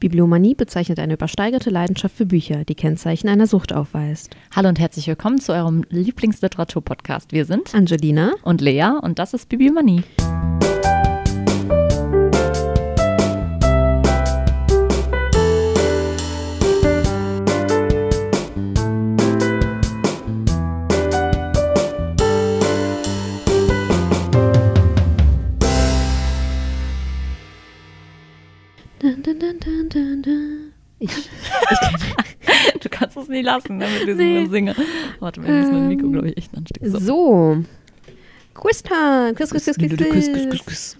[0.00, 4.34] Bibliomanie bezeichnet eine übersteigerte Leidenschaft für Bücher, die Kennzeichen einer Sucht aufweist.
[4.56, 7.32] Hallo und herzlich willkommen zu eurem Lieblingsliteratur-Podcast.
[7.32, 10.02] Wir sind Angelina und Lea und das ist Bibliomanie.
[33.40, 34.46] Nie lassen, ne, mit diesem Nee.
[34.46, 34.74] Singen.
[35.20, 36.82] Warte, mir ist mein Mikro, glaube ich, echt ansteck.
[36.86, 36.98] so.
[36.98, 37.64] so.
[38.54, 39.32] Quiz-Time.
[39.36, 40.96] Quiz, Quiz, Quiz, Quiz, Quiz.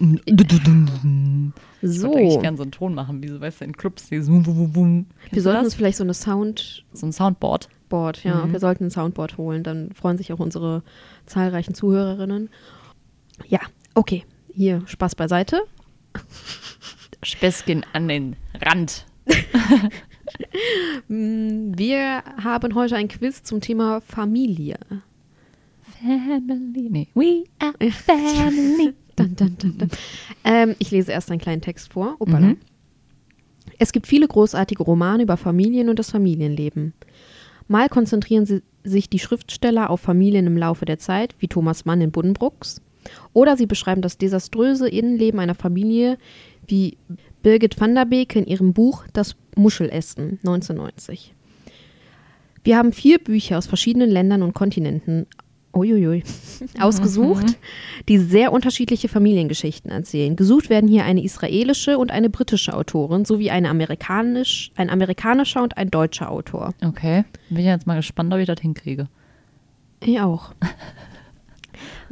[1.82, 2.08] Ich So.
[2.08, 4.46] würde eigentlich gerne so einen Ton machen, wie so, weißt du, in Clubs, dieses Wum,
[4.46, 5.06] Wum, Wum.
[5.30, 7.70] Wir sollten uns vielleicht so eine Soundboard, So ein Soundboard.
[8.24, 8.52] ja, Mhm.
[8.52, 9.62] wir sollten ein Soundboard holen.
[9.62, 10.82] Dann freuen sich auch unsere
[11.26, 12.48] zahlreichen Zuhörerinnen.
[13.48, 13.60] Ja,
[13.94, 14.24] okay.
[14.52, 15.60] Hier, Spaß beiseite.
[17.22, 19.06] Späßchen an den Rand.
[21.08, 24.78] Mm, Wir haben heute ein Quiz zum Thema Familie.
[26.02, 26.88] Family.
[26.88, 27.08] Nee.
[27.14, 28.94] We are family.
[29.16, 29.88] Dun, dun, dun.
[30.44, 32.16] Ähm, ich lese erst einen kleinen Text vor.
[32.24, 32.56] Mhm.
[33.78, 36.94] Es gibt viele großartige Romane über Familien und das Familienleben.
[37.68, 42.00] Mal konzentrieren sie sich die Schriftsteller auf Familien im Laufe der Zeit, wie Thomas Mann
[42.00, 42.80] in Buddenbrooks,
[43.32, 46.18] oder sie beschreiben das desaströse Innenleben einer Familie,
[46.66, 46.96] wie
[47.42, 51.34] Birgit van der Beek in ihrem Buch Das Muschelessen 1990.
[52.62, 55.26] Wir haben vier Bücher aus verschiedenen Ländern und Kontinenten
[55.72, 56.24] uiuiui,
[56.80, 57.56] ausgesucht,
[58.08, 60.36] die sehr unterschiedliche Familiengeschichten erzählen.
[60.36, 65.76] Gesucht werden hier eine israelische und eine britische Autorin sowie eine amerikanisch, ein amerikanischer und
[65.76, 66.74] ein deutscher Autor.
[66.84, 67.24] Okay.
[67.48, 69.08] Bin ich jetzt mal gespannt, ob ich das hinkriege.
[70.04, 70.52] Ich auch.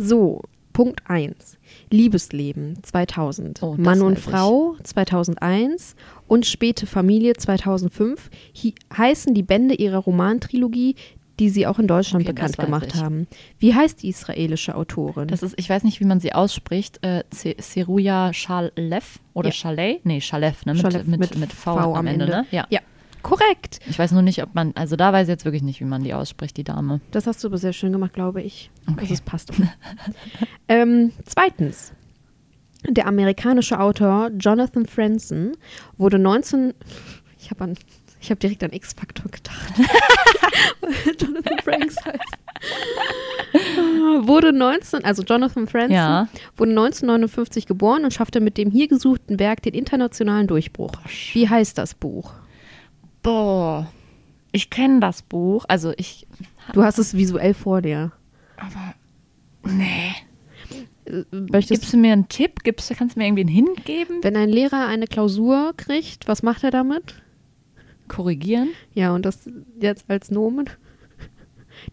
[0.00, 1.57] So, Punkt 1.
[1.90, 3.62] Liebesleben 2000.
[3.62, 4.18] Oh, Mann und.
[4.18, 5.94] Frau 2001
[6.26, 10.96] und Späte Familie 2005 hi heißen die Bände ihrer Romantrilogie,
[11.38, 13.00] die sie auch in Deutschland Okay, bekannt gemacht ich.
[13.00, 13.26] haben.
[13.58, 15.28] Wie heißt die israelische Autorin?
[15.28, 16.98] Das ist, ich weiß nicht, wie man sie ausspricht.
[17.04, 19.52] Äh, Se- Seruja Shalev oder Ja.
[19.54, 20.00] Shaleh?
[20.04, 20.72] Nee, Shalev, ne?
[20.74, 22.46] Mit, Shalev mit, mit mit, v, V am Ende, ne?
[22.50, 22.66] Ja.
[22.70, 22.80] ja,
[23.22, 23.80] korrekt.
[23.88, 26.02] Ich weiß nur nicht, ob man, also da weiß ich jetzt wirklich nicht, wie man
[26.04, 27.00] die ausspricht, die Dame.
[27.10, 28.70] Das hast du aber sehr schön gemacht, glaube ich.
[28.90, 29.00] Okay.
[29.02, 29.52] Also es passt.
[30.68, 31.92] ähm, zweitens.
[32.88, 35.52] Der amerikanische Autor Jonathan Franzen
[35.96, 36.74] wurde 19...
[37.40, 37.74] Ich habe an...
[38.20, 39.74] Ich habe direkt an X-Faktor gedacht.
[41.20, 44.26] Jonathan Franks heißt.
[44.26, 46.26] wurde 19, also Jonathan Franzen, Ja.
[46.56, 50.90] wurde 1959 geboren und schaffte mit dem hier gesuchten Werk den internationalen Durchbruch.
[51.32, 52.32] Wie heißt das Buch?
[53.22, 53.90] Boah,
[54.52, 55.64] ich kenne das Buch.
[55.68, 56.26] Also ich,
[56.72, 58.12] Du hast es visuell vor dir.
[58.56, 58.94] aber
[59.72, 60.12] nee.
[61.30, 62.62] Möchtest Gibst du mir einen Tipp?
[62.64, 64.18] Gibst, kannst du mir irgendwie einen Hint geben?
[64.22, 67.22] Wenn ein Lehrer eine Klausur kriegt, was macht er damit?
[68.08, 68.68] Korrigieren?
[68.92, 69.48] Ja, und das
[69.80, 70.68] jetzt als Nomen?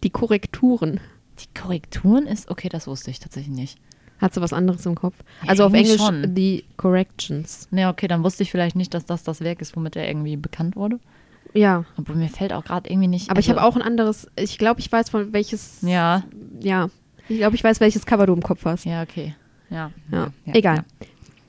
[0.02, 1.00] Die Korrekturen.
[1.38, 3.78] Die Korrekturen ist, okay, das wusste ich tatsächlich nicht.
[4.18, 5.14] Hat sie was anderes im Kopf?
[5.42, 6.34] Ja, also auf irgendwie Englisch schon.
[6.34, 7.68] die Corrections.
[7.70, 10.36] Nee, okay, dann wusste ich vielleicht nicht, dass das das Werk ist, womit er irgendwie
[10.36, 10.98] bekannt wurde.
[11.54, 13.30] Ja, Obwohl mir fällt auch gerade irgendwie nicht.
[13.30, 14.28] aber ich also- habe auch ein anderes.
[14.36, 15.80] Ich glaube, ich weiß von welches.
[15.82, 16.22] Ja,
[16.60, 16.88] Ja,
[17.28, 18.84] ich glaube, ich weiß, welches Cover du im Kopf hast.
[18.84, 19.34] ja, okay.
[19.70, 20.84] Ja, Ja, egal.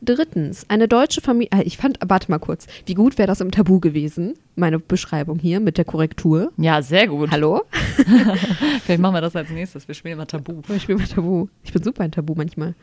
[0.02, 1.50] Drittens, eine deutsche Familie.
[1.54, 2.68] äh, Ich fand, warte mal kurz.
[2.86, 4.36] Wie gut wäre das im Tabu gewesen?
[4.56, 6.52] Meine Beschreibung hier mit der Korrektur.
[6.58, 7.32] Ja, sehr gut.
[7.32, 7.64] Hallo?
[8.84, 9.88] Vielleicht machen wir das als nächstes.
[9.88, 10.62] Wir spielen immer Tabu.
[10.76, 11.48] Ich bin mal Tabu.
[11.64, 12.76] Ich bin super ein Tabu manchmal.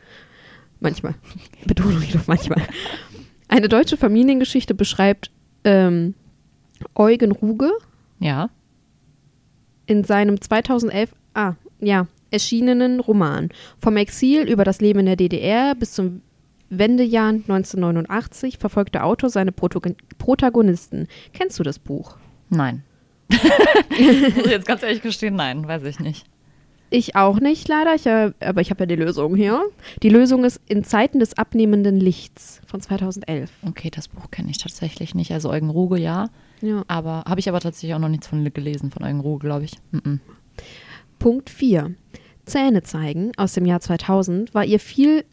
[0.81, 1.15] Manchmal.
[1.65, 2.61] Betonung ich doch manchmal.
[3.47, 5.31] Eine deutsche Familiengeschichte beschreibt
[5.63, 6.15] ähm,
[6.95, 7.71] Eugen Ruge
[8.19, 8.49] Ja.
[9.85, 13.49] in seinem 2011 ah, ja, erschienenen Roman.
[13.79, 16.21] Vom Exil über das Leben in der DDR bis zum
[16.69, 21.07] Wendejahr 1989 verfolgt der Autor seine Protagon- Protagonisten.
[21.33, 22.17] Kennst du das Buch?
[22.49, 22.83] Nein.
[23.29, 26.25] Muss ich jetzt ganz ehrlich gestehen, nein, weiß ich nicht.
[26.91, 27.95] Ich auch nicht, leider.
[27.95, 29.61] Ich, äh, aber ich habe ja die Lösung hier.
[30.03, 33.51] Die Lösung ist In Zeiten des abnehmenden Lichts von 2011.
[33.67, 35.31] Okay, das Buch kenne ich tatsächlich nicht.
[35.31, 36.29] Also Eugen Ruge, ja.
[36.61, 36.83] Ja.
[36.87, 39.73] Aber habe ich aber tatsächlich auch noch nichts von gelesen, von Eugen Ruge, glaube ich.
[39.91, 40.19] Mhm.
[41.19, 41.95] Punkt 4.
[42.45, 45.25] Zähne zeigen aus dem Jahr 2000 war ihr viel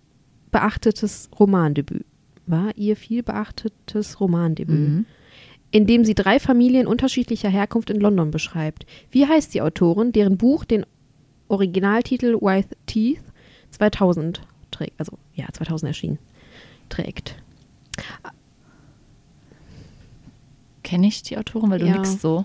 [0.53, 2.05] beachtetes Romandebüt.
[2.47, 5.07] War ihr viel beachtetes Romandebüt, Mhm.
[5.73, 8.87] in dem sie drei Familien unterschiedlicher Herkunft in London beschreibt.
[9.11, 10.87] Wie heißt die Autorin, deren Buch den
[11.49, 13.21] Originaltitel White Teeth
[13.71, 16.19] 2000 trägt, also ja, 2000 erschienen,
[16.89, 17.37] trägt?
[20.83, 21.93] Kenne ich die Autorin, weil du Ja.
[21.97, 22.45] nix so.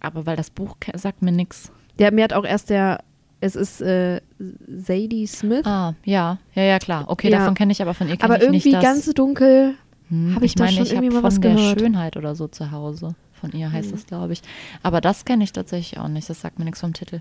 [0.00, 1.70] Aber weil das Buch sagt mir nix.
[1.98, 3.02] Der mir hat auch erst der,
[3.42, 4.20] es ist äh,
[4.68, 7.04] Sadie Smith, Ah, ja, ja, ja, klar.
[7.08, 7.38] Okay, Ja.
[7.40, 9.74] davon kenne ich aber von ihr aber irgendwie nicht ganz dunkel.
[10.08, 11.80] Hm, Hab ich ich meine, schon ich habe irgendwie mal von was der gehört?
[11.80, 13.14] Schönheit oder so zu Hause.
[13.32, 14.42] Von ihr heißt es, glaube ich.
[14.82, 16.30] Aber das kenne ich tatsächlich auch nicht.
[16.30, 17.20] Das sagt mir nichts vom Titel.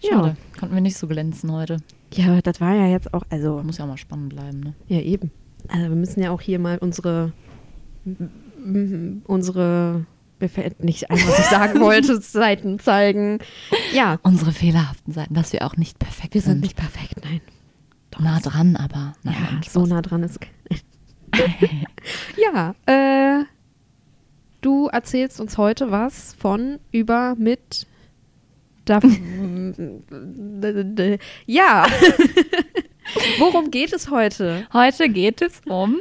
[0.00, 0.10] Ja.
[0.10, 0.36] Schade.
[0.58, 1.78] Konnten wir nicht so glänzen heute.
[2.14, 4.74] Ja, das war ja jetzt auch, also, Muss ja auch mal spannend bleiben, ne?
[4.86, 5.30] ja eben.
[5.68, 7.32] Also wir müssen ja auch hier mal unsere,
[9.26, 10.06] unsere,
[10.40, 13.38] mir fällt nicht ein, was ich sagen wollte, Seiten zeigen.
[13.92, 16.60] Ja, Unsere fehlerhaften Seiten, dass wir auch nicht perfekt wir sind sind.
[16.62, 17.40] nicht perfekt, nein.
[18.18, 20.38] nah dran, aber nein, ja, nein, so nah dran ist.
[22.36, 23.44] ja, äh,
[24.60, 27.86] du erzählst uns heute was von über mit.
[28.84, 29.00] Da,
[31.46, 31.86] ja.
[33.38, 34.66] Worum geht es heute?
[34.72, 35.96] Heute geht es um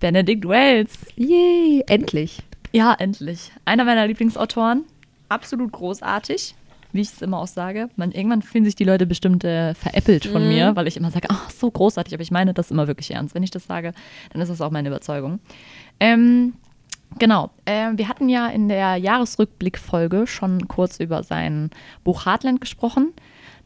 [0.00, 0.98] Benedict Wells.
[1.14, 2.42] Yay, endlich.
[2.72, 3.52] Ja, endlich.
[3.64, 4.84] Einer meiner Lieblingsautoren.
[5.28, 6.54] Absolut großartig,
[6.92, 7.88] wie ich es immer auch sage.
[7.96, 10.48] Man, irgendwann fühlen sich die Leute bestimmt äh, veräppelt von Mhm.
[10.48, 12.14] mir, weil ich immer sage, ach, so großartig.
[12.14, 13.34] Aber ich meine das immer wirklich ernst.
[13.34, 13.92] Wenn ich das sage,
[14.32, 15.38] dann ist das auch meine Überzeugung.
[16.00, 16.54] Ähm,
[17.18, 17.50] genau.
[17.66, 21.70] Ähm, wir hatten ja in der Jahresrückblickfolge schon kurz über sein
[22.04, 23.12] Buch Heartland gesprochen.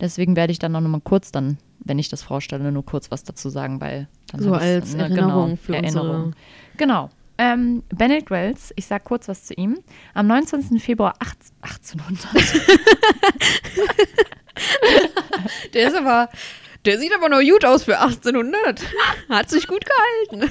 [0.00, 3.25] Deswegen werde ich dann noch mal kurz dann, wenn ich das vorstelle, nur kurz was
[3.25, 6.11] dazu sagen, weil dann So als ne, Erinnerung genau, für Erinnerung.
[6.11, 6.32] unsere-
[6.76, 7.11] Genau.
[7.38, 9.79] Ähm, Benedict Wells, ich sag kurz was zu ihm.
[10.15, 10.79] Am 19.
[10.81, 12.62] Februar 18, 1800.
[15.75, 16.29] Der ist aber,
[16.87, 18.81] der sieht aber noch gut aus für 1800.
[19.29, 20.50] Hat sich gut gehalten.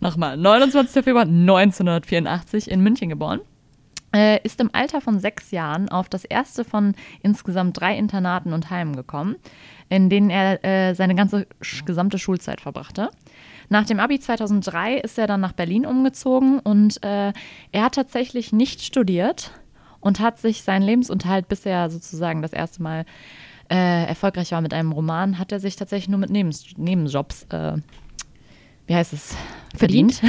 [0.00, 1.02] Nochmal, 29.
[1.02, 3.40] Februar 1984 in München geboren.
[4.14, 8.70] Äh, ist im Alter von sechs Jahren auf das erste von insgesamt drei Internaten und
[8.70, 9.36] Heimen gekommen,
[9.88, 11.46] in denen er äh, seine ganze
[11.84, 13.10] gesamte Schulzeit verbrachte.
[13.68, 17.32] Nach dem Abi 2003 ist er dann nach Berlin umgezogen und äh,
[17.72, 19.52] er hat tatsächlich nicht studiert
[20.00, 23.04] und hat sich seinen Lebensunterhalt, bis er sozusagen das erste Mal
[23.70, 27.78] äh, erfolgreich war mit einem Roman, hat er sich tatsächlich nur mit Nebens Nebenjobs, äh,
[28.86, 29.36] wie heißt es,
[29.74, 30.20] verdient.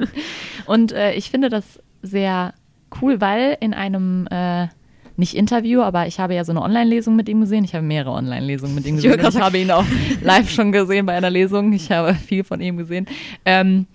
[0.66, 2.52] und äh, ich finde das sehr
[3.00, 4.68] cool, weil in einem äh,
[5.18, 7.64] nicht Interview, aber ich habe ja so eine Online-Lesung mit ihm gesehen.
[7.64, 9.18] Ich habe mehrere Online-Lesungen mit ihm Ich gesehen.
[9.18, 9.84] Ich, gerade habe ihn auch
[10.22, 11.72] live schon gesehen bei einer Lesung.
[11.72, 13.06] Ich habe viel von ihm gesehen.
[13.44, 13.86] Ähm,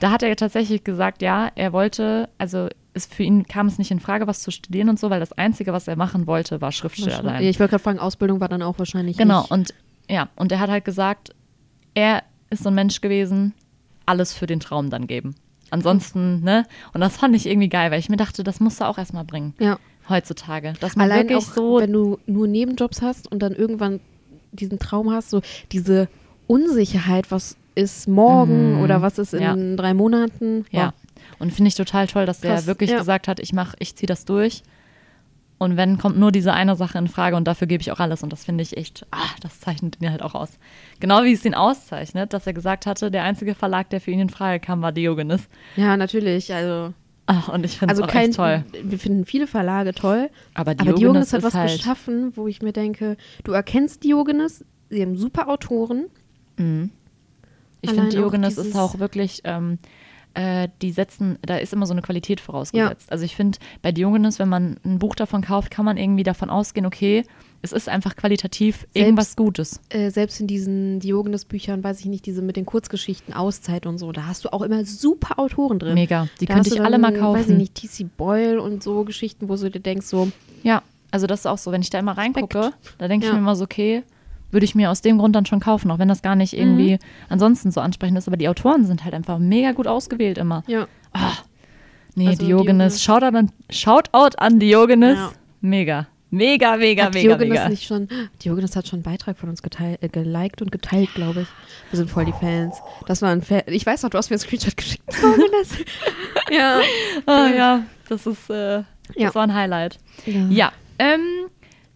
[0.00, 3.90] da hat er tatsächlich gesagt, ja, er wollte, also es, für ihn kam es nicht
[3.90, 6.70] in Frage, was zu studieren und so, weil das Einzige, was er machen wollte, war
[6.72, 7.42] Schriftsteller sein.
[7.42, 9.50] Ich wollte gerade fragen, Ausbildung war dann auch wahrscheinlich Genau, nicht.
[9.50, 9.74] und
[10.08, 11.34] ja, und er hat halt gesagt,
[11.94, 13.52] er ist so ein Mensch gewesen,
[14.06, 15.34] alles für den Traum dann geben.
[15.70, 16.64] Ansonsten, ne?
[16.94, 19.24] Und das fand ich irgendwie geil, weil ich mir dachte, das musst du auch erstmal
[19.24, 19.54] bringen.
[19.58, 19.78] Ja.
[20.08, 20.72] Heutzutage.
[20.80, 21.78] Dass man Allein wirklich auch, so.
[21.80, 24.00] wenn du nur Nebenjobs hast und dann irgendwann
[24.52, 26.08] diesen Traum hast, so diese
[26.46, 28.80] Unsicherheit, was ist morgen Mhm.
[28.82, 29.54] oder was ist in Ja.
[29.76, 30.64] drei Monaten.
[30.70, 30.94] Ja.
[31.38, 32.98] Und finde ich total toll, dass der Krass, wirklich ja.
[32.98, 34.62] gesagt hat, ich mach, ich ziehe das durch.
[35.58, 38.22] Und wenn, kommt nur diese eine Sache in Frage und dafür gebe ich auch alles.
[38.22, 40.50] Und das finde ich echt, ah, das zeichnet ihn halt auch aus.
[41.00, 44.20] Genau wie es ihn auszeichnet, dass er gesagt hatte, der einzige Verlag, der für ihn
[44.20, 45.48] in Frage kam, war Diogenes.
[45.76, 46.52] Ja, natürlich.
[46.54, 46.94] Also,
[47.30, 48.64] Ah, und ich finde es also auch kein, toll.
[48.82, 52.48] wir finden viele Verlage toll, Aber aber Diogenes, Diogenes hat ist was halt, geschaffen, wo
[52.48, 56.06] ich mir denke, du erkennst Diogenes, sie haben super Autoren.
[56.56, 56.90] Mhm.
[57.82, 59.78] Ich finde, Diogenes ist auch wirklich, ähm,
[60.32, 63.12] äh, die setzen, da ist immer so eine Qualität vorausgesetzt.
[63.12, 66.48] Also ich finde, bei Diogenes, wenn man ein Buch davon kauft, kann man irgendwie davon
[66.48, 67.24] ausgehen, okay,
[67.62, 69.80] es ist einfach qualitativ irgendwas Gutes.
[69.88, 74.12] Äh, selbst in diesen Diogenes-Büchern, weiß ich nicht, diese mit den Kurzgeschichten, Auszeit und so,
[74.12, 75.94] da hast du auch immer super Autoren drin.
[75.94, 76.28] Mega.
[76.40, 77.56] Die Da könnte ich du alle dann, mal Weiß ich kaufen.
[77.56, 78.04] nicht, T.C.
[78.16, 80.30] Boyle und so Geschichten, wo du dir denkst, so,
[80.62, 83.34] Ja, also das ist auch so, wenn ich da immer reingucke, da denke ich Ja.
[83.34, 84.02] mir immer so, okay,
[84.50, 86.92] würde ich mir aus dem Grund dann schon kaufen, auch wenn das gar nicht irgendwie
[86.94, 86.98] Mhm.
[87.28, 88.28] ansonsten so ansprechend ist.
[88.28, 90.62] Aber die Autoren sind halt einfach mega gut ausgewählt immer.
[90.68, 90.86] ja.
[91.12, 91.32] Ah,
[92.14, 92.94] nee, Also Diogenes.
[92.94, 95.16] Diogenes- Shoutout an, Shoutout an Diogenes.
[95.18, 95.32] Ja.
[95.60, 96.06] Mega.
[96.30, 97.68] Mega, mega, hat mega, Diogenes mega.
[97.70, 98.08] nicht schon,
[98.44, 101.48] Diogenes hat schon einen Beitrag von uns geteilt, äh, geliked und geteilt, glaube ich.
[101.90, 102.76] Wir sind voll die Fans.
[103.06, 103.62] Das war ein Fan.
[103.66, 105.02] Ich weiß noch, du hast mir einen Screenshot geschickt.
[105.22, 105.78] Diogenes.
[106.50, 106.80] ja.
[107.26, 108.84] Ah, ja, das ist, äh, Ja.
[109.16, 109.98] das war ein Highlight.
[110.26, 110.46] ja.
[110.50, 111.48] Ja, ähm,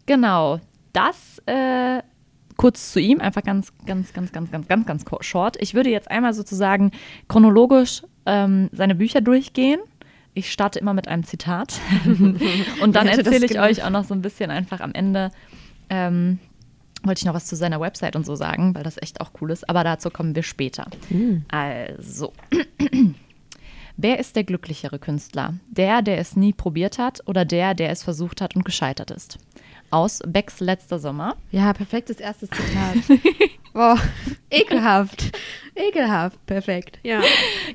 [0.07, 0.61] genau.
[0.95, 2.03] Das äh,
[2.57, 5.57] kurz zu ihm, einfach ganz, ganz, ganz, ganz, ganz, ganz, ganz short.
[5.61, 6.93] Ich würde jetzt einmal sozusagen
[7.29, 9.81] chronologisch ähm, seine Bücher durchgehen.
[10.35, 11.81] Ich starte immer mit einem Zitat.
[12.83, 15.31] Und dann erzähle ich euch auch noch so ein bisschen einfach am Ende.
[15.91, 16.39] Ähm,
[17.03, 19.51] wollte ich noch was zu seiner Website und so sagen, weil das echt auch cool
[19.51, 19.69] ist.
[19.69, 20.87] Aber dazu kommen wir später.
[21.09, 21.45] Hm.
[21.49, 22.33] Also.
[23.97, 25.55] Wer ist der glücklichere Künstler?
[25.69, 29.39] Der, der es nie probiert hat oder der, der es versucht hat und gescheitert ist?
[29.91, 31.37] Aus Becks letzter Sommer.
[31.51, 33.21] Ja, perfektes erstes Zitat.
[33.75, 33.99] Boah,
[34.51, 35.39] ekelhaft.
[35.75, 36.99] Ekelhaft, perfekt.
[37.03, 37.21] Ja.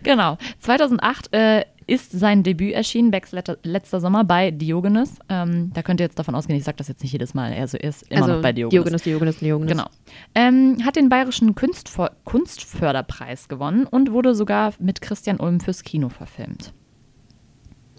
[0.02, 0.38] Genau.
[0.60, 5.13] 2008 äh, ist sein Debüt erschienen, Becks letzter, Sommer bei Diogenes.
[5.29, 7.63] Ähm, da könnt ihr jetzt davon ausgehen, ich sage das jetzt nicht jedes Mal, er
[7.63, 8.72] ist immer also noch bei Diogenes.
[9.01, 9.72] Diogenes, Diogenes, Diogenes.
[9.72, 9.88] Genau.
[10.36, 16.10] Ähm, hat den Bayerischen Kunstför Kunstförderpreis gewonnen und wurde sogar mit Christian Ulm fürs Kino
[16.10, 16.74] verfilmt.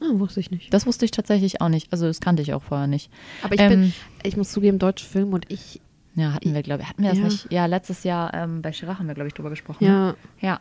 [0.00, 0.72] Ah, wusste ich nicht.
[0.72, 1.92] Das wusste ich tatsächlich auch nicht.
[1.92, 3.10] Also das kannte ich auch vorher nicht.
[3.42, 3.92] Aber ich Ähm, bin,
[4.22, 5.80] ich muss zugeben, deutsche Film und ich,
[6.14, 6.88] Ja, hatten wir, glaube ich.
[6.88, 7.24] Hatten wir das Ja.
[7.24, 7.52] nicht?
[7.52, 9.84] Ja, letztes Jahr ähm, bei Chirac haben wir, glaube ich, drüber gesprochen.
[9.84, 10.14] ne?
[10.40, 10.60] ja, Ja.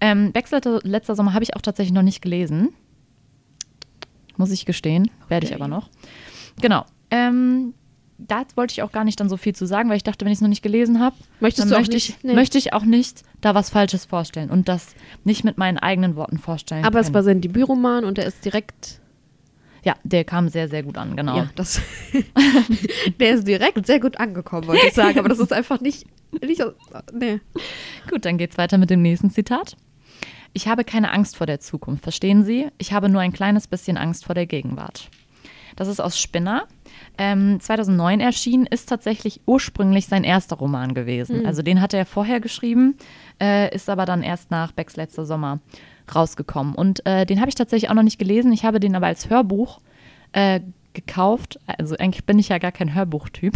[0.00, 2.70] Ähm, Becks letzter, Sommer habe ich auch tatsächlich noch nicht gelesen.
[4.36, 5.10] Muss ich gestehen.
[5.28, 5.88] Werde ich aber noch.
[6.60, 6.84] Genau.
[7.10, 7.74] Ähm,
[8.18, 10.32] da wollte ich auch gar nicht dann so viel zu sagen, weil ich dachte, wenn
[10.32, 11.62] ich es noch nicht gelesen habe, möchte,
[11.96, 12.34] ich, Nee.
[12.34, 16.38] möchte ich auch nicht da was Falsches vorstellen und das nicht mit meinen eigenen Worten
[16.38, 17.14] vorstellen aber es können.
[17.14, 19.00] war sein Debütroman und er ist direkt,
[19.84, 21.36] Ja, der kam sehr, sehr gut an, genau.
[21.36, 21.80] ja, das,
[23.20, 26.06] der ist direkt sehr gut angekommen, wollte ich sagen, aber das ist einfach nicht,
[26.40, 26.62] nicht,
[27.12, 27.40] nee.
[28.08, 29.76] Gut, dann geht's weiter mit dem nächsten Zitat.
[30.52, 32.68] Ich habe keine Angst vor der Zukunft, verstehen Sie?
[32.78, 35.10] Ich habe nur ein kleines bisschen Angst vor der Gegenwart.
[35.76, 36.66] Das ist aus Spinner.
[37.18, 41.46] Ähm, 2009 erschienen, ist tatsächlich ursprünglich sein erster Roman gewesen.
[41.46, 42.96] Also den hatte er vorher geschrieben,
[43.40, 45.60] äh, ist aber dann erst nach Becks letzter Sommer
[46.14, 46.74] rausgekommen.
[46.74, 48.52] Und äh, den habe ich tatsächlich auch noch nicht gelesen.
[48.52, 49.80] Ich habe den aber als Hörbuch
[50.32, 50.60] äh,
[50.94, 51.58] gekauft.
[51.66, 53.54] Also eigentlich bin ich ja gar kein Hörbuchtyp.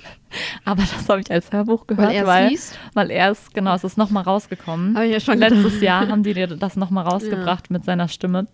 [0.64, 2.78] aber das habe ich als Hörbuch gehört, Weil er weil, liest?
[2.94, 4.94] weil er es, genau, es ist nochmal rausgekommen.
[4.94, 5.82] Habe ich ja schon Letztes gedacht.
[5.82, 8.46] Jahr haben die dir das nochmal rausgebracht mit seiner Stimme.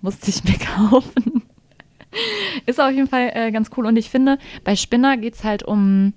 [0.00, 1.42] Musste ich mir kaufen.
[2.66, 3.86] Ist auf jeden Fall äh, ganz cool.
[3.86, 6.12] Und ich finde, bei Spinner geht es halt um.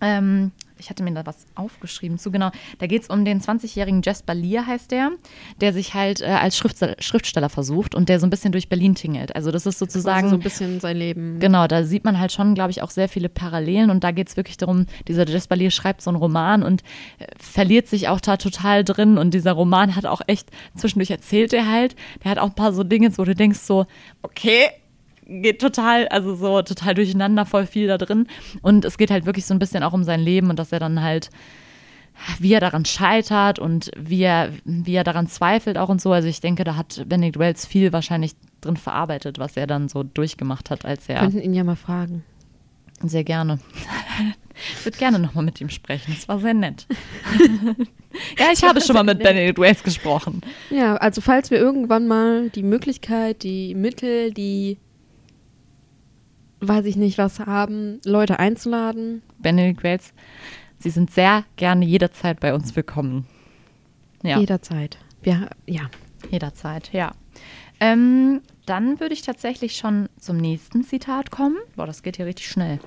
[0.00, 2.50] Ähm, ich hatte mir da was aufgeschrieben zu, genau.
[2.78, 5.12] Da geht es um den 20-jährigen Jasper Lear, heißt der,
[5.60, 8.94] der sich halt äh, als Schriftsteller, Schriftsteller versucht und der so ein bisschen durch Berlin
[8.94, 9.34] tingelt.
[9.34, 10.24] Also, das ist sozusagen.
[10.24, 11.38] Also so ein bisschen sein Leben.
[11.40, 14.28] Genau, da sieht man halt schon, glaube ich, auch sehr viele Parallelen und da geht
[14.28, 16.82] es wirklich darum, dieser Jasper Lear schreibt so einen Roman und
[17.18, 21.52] äh, verliert sich auch da total drin und dieser Roman hat auch echt, zwischendurch erzählt
[21.52, 23.86] er halt, der hat auch ein paar so Dinge, wo du denkst so,
[24.22, 24.70] okay,
[25.26, 28.26] geht total, also so total durcheinander, voll viel da drin
[28.62, 30.78] und es geht halt wirklich so ein bisschen auch um sein Leben und dass er
[30.80, 31.30] dann halt
[32.38, 36.12] wie er daran scheitert und wie er, wie er daran zweifelt auch und so.
[36.12, 40.02] Also ich denke, da hat Benedict Wells viel wahrscheinlich drin verarbeitet, was er dann so
[40.02, 42.24] durchgemacht hat, als er Könnten ihn ja mal fragen.
[43.02, 43.58] sehr gerne.
[44.78, 46.14] Ich würde gerne nochmal mit ihm sprechen.
[46.16, 46.86] Es war sehr nett.
[48.38, 50.40] ja, ich habe schon mal mit Benedict Wells gesprochen.
[50.70, 54.78] Ja, also falls wir irgendwann mal die Möglichkeit, die Mittel, die
[56.66, 59.22] weiß ich nicht was haben, Leute einzuladen.
[59.38, 60.12] Benedict Wells,
[60.78, 63.26] Sie sind sehr gerne jederzeit bei uns willkommen.
[64.22, 64.98] Ja, Jederzeit.
[65.24, 65.90] Ja, ja.
[66.30, 67.12] jederzeit, ja.
[67.80, 71.56] Ähm, dann würde ich tatsächlich schon zum nächsten Zitat kommen.
[71.76, 72.78] Boah, das geht hier richtig schnell.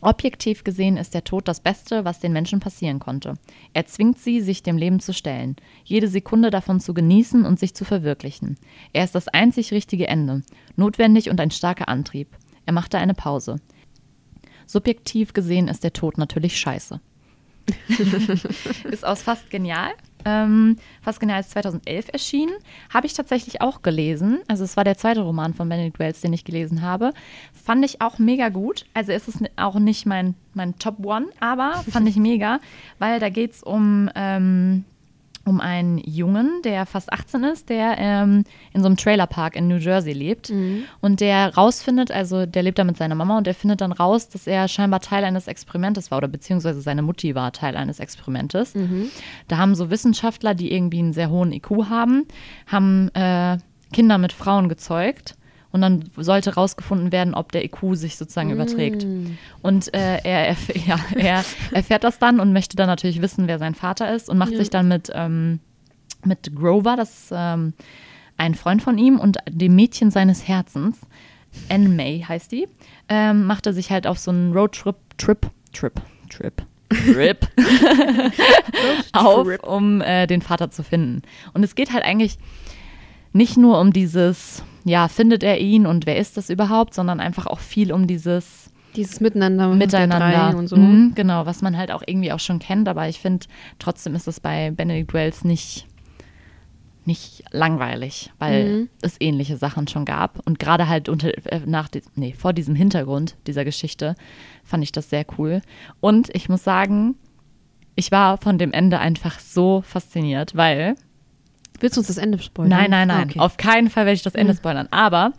[0.00, 3.34] Objektiv gesehen ist der Tod das Beste, was den Menschen passieren konnte.
[3.72, 7.74] Er zwingt sie, sich dem Leben zu stellen, jede Sekunde davon zu genießen und sich
[7.74, 8.58] zu verwirklichen.
[8.92, 10.42] Er ist das einzig richtige Ende,
[10.76, 12.28] notwendig und ein starker Antrieb.
[12.66, 13.56] Er machte eine Pause.
[14.66, 17.00] Subjektiv gesehen ist der Tod natürlich scheiße.
[18.90, 19.90] ist aus Fast Genial.
[20.24, 22.52] Ähm, Fast Genial ist 2011 erschienen.
[22.92, 24.40] Habe ich tatsächlich auch gelesen.
[24.48, 27.12] Also es war der zweite Roman von Benedict Wells, den ich gelesen habe.
[27.52, 28.86] Fand ich auch mega gut.
[28.92, 32.58] Also ist es auch nicht mein, mein Top One, aber fand ich mega,
[32.98, 34.84] weil da geht es um, ähm,
[35.46, 39.76] um einen Jungen, der fast 18 ist, der ähm, in so einem Trailerpark in New
[39.76, 40.50] Jersey lebt
[41.00, 44.28] und der rausfindet, also der lebt da mit seiner Mama und der findet dann raus,
[44.28, 48.72] dass er scheinbar Teil eines Experimentes war oder beziehungsweise seine Mutti war Teil eines Experimentes.
[49.48, 52.26] Da haben so Wissenschaftler, die irgendwie einen sehr hohen IQ haben,
[52.66, 53.58] haben äh,
[53.92, 55.36] Kinder mit Frauen gezeugt.
[55.72, 59.06] Und dann sollte rausgefunden werden, ob der IQ sich sozusagen überträgt.
[59.62, 63.58] Und äh, er, erf ja, er erfährt das dann und möchte dann natürlich wissen, wer
[63.58, 64.58] sein Vater ist und macht Ja.
[64.58, 65.60] sich dann mit, ähm,
[66.24, 67.74] mit Grover, das ist ähm,
[68.38, 70.98] ein Freund von ihm, und dem Mädchen seines Herzens,
[71.68, 72.68] Anne May heißt die,
[73.08, 75.94] ähm, macht er sich halt auf so einen Roadtrip, Trip, Trip,
[76.30, 77.48] Trip, Trip
[79.12, 81.22] auf, um äh, den Vater zu finden.
[81.54, 82.38] Und es geht halt eigentlich
[83.32, 87.46] nicht nur um dieses, ja, findet er ihn und wer ist das überhaupt, sondern einfach
[87.46, 90.56] auch viel um dieses Dieses Miteinander, der Miteinander.
[90.58, 90.76] und so.
[90.76, 93.46] Mhm, genau, was man halt auch irgendwie auch schon kennt, aber ich finde,
[93.80, 95.86] trotzdem ist es bei Benedict Wells nicht,
[97.04, 98.88] nicht langweilig, weil Mhm.
[99.02, 100.40] es ähnliche Sachen schon gab.
[100.46, 104.14] Und gerade halt unter, äh, nach, nee, vor diesem Hintergrund dieser Geschichte
[104.64, 105.62] fand ich das sehr cool.
[106.00, 107.14] Und ich muss sagen,
[107.94, 110.96] ich war von dem Ende einfach so fasziniert, weil
[111.80, 112.70] Willst du uns das Ende spoilern?
[112.70, 113.28] Nein, nein, Ah, nein.
[113.30, 113.38] okay.
[113.40, 114.58] Auf keinen Fall werde ich das Ende Ja.
[114.58, 114.88] spoilern.
[114.90, 115.32] Aber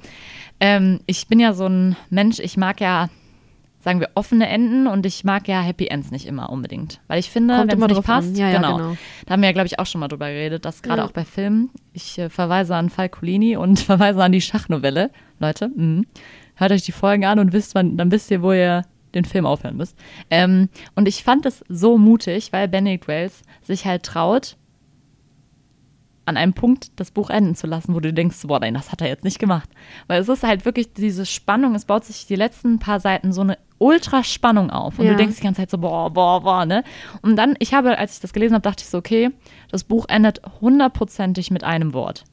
[0.59, 3.09] ähm, ich bin ja so ein Mensch, ich mag ja
[3.79, 6.99] sagen wir, offene Enden und ich mag ja Happy Ends nicht immer unbedingt.
[7.07, 8.75] Weil ich finde, wenn es nicht passt, Ja, ja, genau.
[8.77, 8.97] genau.
[9.25, 11.07] Da haben wir ja, glaube ich, auch schon mal drüber geredet, dass gerade Ja.
[11.07, 15.09] auch bei Filmen, ich äh, verweise an Falcolini und verweise an die Schachnovelle.
[15.39, 16.03] Leute, mh.
[16.55, 18.81] hört euch die Folgen an und wisst, wann, dann wisst ihr, wo ihr
[19.15, 19.95] den Film aufhören müsst.
[20.29, 24.57] Ähm, und ich fand es so mutig, weil Benedict Wells sich halt traut,
[26.27, 29.01] an einem Punkt das Buch enden zu lassen, wo du denkst, boah, nein, das hat
[29.01, 29.69] er jetzt nicht gemacht.
[30.07, 33.41] Weil es ist halt wirklich diese Spannung, es baut sich die letzten paar Seiten so
[33.41, 34.99] eine Ultraspannung auf.
[34.99, 35.11] Und Ja.
[35.11, 36.83] du denkst die ganze Zeit so, boah, boah, boah, ne?
[37.21, 39.31] Und dann, ich habe, als ich das gelesen habe, dachte ich so, okay,
[39.71, 42.23] das Buch endet hundertprozentig mit einem Wort.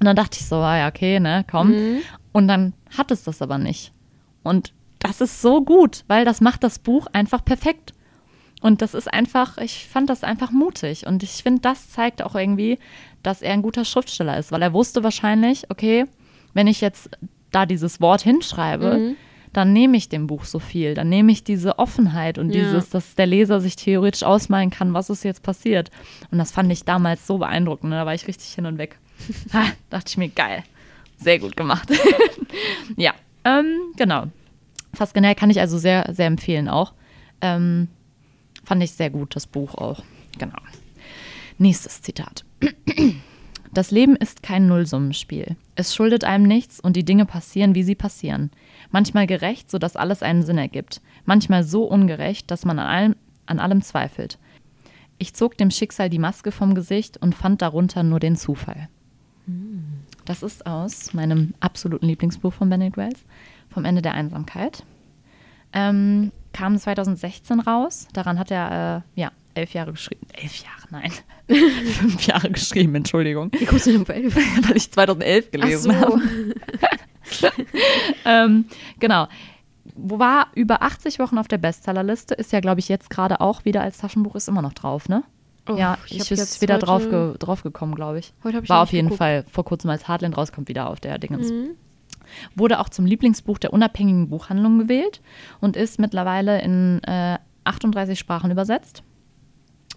[0.00, 1.70] Und dann dachte ich so, ah ja, okay, ne, komm.
[2.32, 3.92] Und dann hat es das aber nicht.
[4.42, 7.92] Und das ist so gut, weil das macht das Buch einfach perfekt.
[8.62, 11.06] Und das ist einfach, ich fand das einfach mutig.
[11.06, 12.78] Und ich finde, das zeigt auch irgendwie,
[13.22, 16.06] dass er ein guter Schriftsteller ist, weil er wusste wahrscheinlich, okay,
[16.54, 17.10] wenn ich jetzt
[17.52, 19.14] da dieses Wort hinschreibe,
[19.52, 20.94] dann nehme ich dem Buch so viel.
[20.94, 22.62] Dann nehme ich diese Offenheit und Ja.
[22.62, 25.90] dieses, dass der Leser sich theoretisch ausmalen kann, was ist jetzt passiert.
[26.30, 27.90] Und das fand ich damals so beeindruckend.
[27.90, 27.96] Ne?
[27.96, 28.98] Da war ich richtig hin und weg.
[29.52, 30.62] ha, dachte ich mir, geil.
[31.18, 31.88] Sehr gut gemacht.
[32.96, 34.24] ja, ähm, genau.
[34.92, 36.92] Fast generell kann ich also sehr, sehr empfehlen auch.
[37.40, 37.88] Ähm,
[38.66, 40.02] fand ich sehr gut, das Buch auch.
[40.38, 40.58] Genau.
[41.58, 42.44] Nächstes Zitat.
[43.72, 45.54] Das Leben ist kein Nullsummenspiel.
[45.74, 48.50] Es schuldet einem nichts und die Dinge passieren, wie sie passieren.
[48.90, 51.02] Manchmal gerecht, sodass alles einen Sinn ergibt.
[51.26, 54.38] Manchmal so ungerecht, dass man an allem, an allem zweifelt.
[55.18, 58.88] Ich zog dem Schicksal die Maske vom Gesicht und fand darunter nur den Zufall.
[60.24, 63.24] Das ist aus meinem absoluten Lieblingsbuch von Benedict Wells,
[63.68, 64.84] vom Ende der Einsamkeit.
[65.76, 68.08] Ähm, kam 2016 raus.
[68.14, 70.26] Daran hat er äh, ja elf Jahre geschrieben.
[70.32, 71.12] Elf Jahre, nein.
[71.92, 73.50] Fünf Jahre geschrieben, Entschuldigung.
[73.58, 74.34] Wie kommst du denn auf elf?
[74.68, 76.00] Weil ich 2011 Ach gelesen so.
[76.00, 76.20] habe.
[78.24, 78.66] Ähm,
[79.00, 79.26] genau.
[79.96, 83.82] War über 80 Wochen auf der Bestsellerliste, ist ja, glaube ich, jetzt gerade auch wieder
[83.82, 85.22] als Taschenbuch, ist immer noch drauf, ne?
[85.68, 88.32] Oh, ja, ich ich, ist jetzt wieder heute- drauf, ge drauf gekommen, glaube ich.
[88.44, 89.18] Heute ich War auf jeden geguckt.
[89.18, 91.50] Fall vor kurzem, als Heartland rauskommt, wieder auf der Dingens.
[91.50, 91.70] Mhm.
[92.54, 95.20] Wurde auch zum Lieblingsbuch der unabhängigen Buchhandlung gewählt
[95.60, 99.02] und ist mittlerweile in äh, 38 Sprachen übersetzt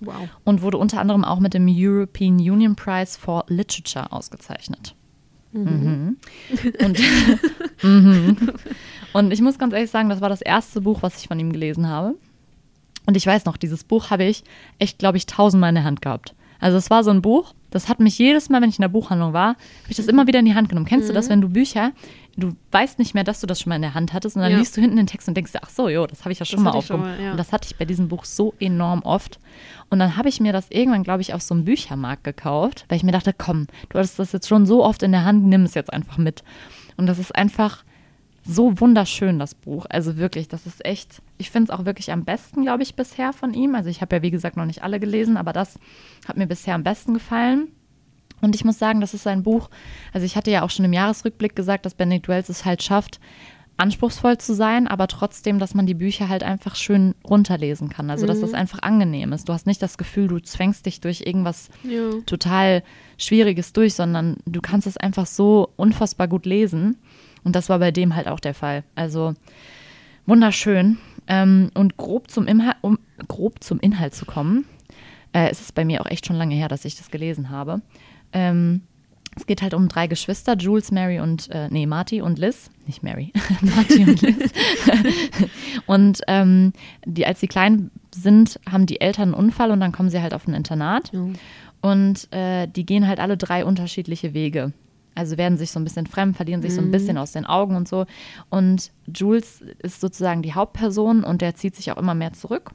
[0.02, 0.30] Wow.
[0.46, 4.96] und wurde unter anderem auch mit dem European Union Prize for Literature ausgezeichnet.
[5.52, 6.18] Mhm.
[6.84, 7.00] Und,
[7.84, 8.38] mhm.
[9.14, 11.52] und ich muss ganz ehrlich sagen, das war das erste Buch, was ich von ihm
[11.52, 12.16] gelesen habe.
[13.06, 14.44] Und ich weiß noch, dieses Buch habe ich
[14.78, 16.36] echt, glaube ich, tausendmal in der Hand gehabt.
[16.60, 18.90] Also es war so ein Buch, das hat mich jedes Mal, wenn ich in der
[18.90, 19.58] Buchhandlung war, habe
[19.90, 20.86] ich das immer wieder in die Hand genommen.
[20.88, 21.92] Kennst du das, wenn du Bücher,
[22.38, 24.52] du weißt nicht mehr, dass du das schon mal in der Hand hattest und dann
[24.52, 24.58] Ja.
[24.58, 26.46] liest du hinten den Text und denkst, dir, ach so, jo, das habe ich ja
[26.46, 27.06] schon mal aufgehoben.
[27.06, 27.32] mal, ja.
[27.32, 29.40] Und das hatte ich bei diesem Buch so enorm oft.
[29.90, 32.98] Und dann habe ich mir das irgendwann, glaube ich, auf so einem Büchermarkt gekauft, weil
[32.98, 35.64] ich mir dachte, komm, du hattest das jetzt schon so oft in der Hand, nimm
[35.64, 36.44] es jetzt einfach mit.
[36.98, 37.84] Und das ist einfach
[38.50, 39.86] so wunderschön, das Buch.
[39.90, 43.32] Also wirklich, das ist echt, ich finde es auch wirklich am besten, glaube ich, bisher
[43.32, 43.76] von ihm.
[43.76, 45.78] Also ich habe ja, wie gesagt, noch nicht alle gelesen, aber das
[46.28, 47.68] hat mir bisher am besten gefallen.
[48.42, 49.70] Und ich muss sagen, das ist ein Buch,
[50.14, 53.20] also ich hatte ja auch schon im Jahresrückblick gesagt, dass Benedict Wells es halt schafft,
[53.80, 58.10] anspruchsvoll zu sein, aber trotzdem, dass man die Bücher halt einfach schön runterlesen kann.
[58.10, 59.48] Also, dass das einfach angenehm ist.
[59.48, 62.10] Du hast nicht das Gefühl, du zwängst dich durch irgendwas Ja.
[62.26, 62.84] total
[63.18, 66.98] Schwieriges durch, sondern du kannst es einfach so unfassbar gut lesen.
[67.44, 68.84] Und das war bei dem halt auch der Fall.
[68.96, 69.34] Also
[70.26, 70.98] wunderschön.
[71.28, 74.66] Ähm, und grob zum, Inhalt, um grob zum Inhalt zu kommen,
[75.34, 77.82] äh, es ist bei mir auch echt schon lange her, dass ich das gelesen habe.
[78.34, 78.82] Ähm,
[79.36, 82.70] es geht halt um drei Geschwister, Jules, Mary und, äh, nee, Marty und Liz.
[82.88, 84.52] Nicht Mary, Marty und Liz.
[85.86, 86.74] und ähm,
[87.06, 90.34] die, als sie klein sind, haben die Eltern einen Unfall und dann kommen sie halt
[90.34, 91.12] auf ein Internat.
[91.14, 91.28] Ja.
[91.82, 94.74] Und äh, die gehen halt alle drei unterschiedliche Wege.
[95.20, 97.76] Also werden sich so ein bisschen fremd, verlieren sich so ein bisschen aus den Augen
[97.76, 98.06] und so.
[98.50, 102.72] Und Jules ist sozusagen die Hauptperson und der zieht sich auch immer mehr zurück.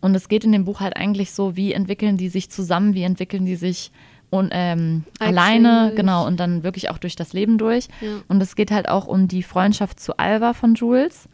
[0.00, 3.02] Und es geht in dem Buch halt eigentlich so, wie entwickeln die sich zusammen, wie
[3.02, 3.92] entwickeln die sich
[4.30, 7.88] und, ähm, alleine, genau, und dann wirklich auch durch das Leben durch.
[8.00, 8.20] Ja.
[8.28, 11.28] Und es geht halt auch um die Freundschaft zu Alva von Jules.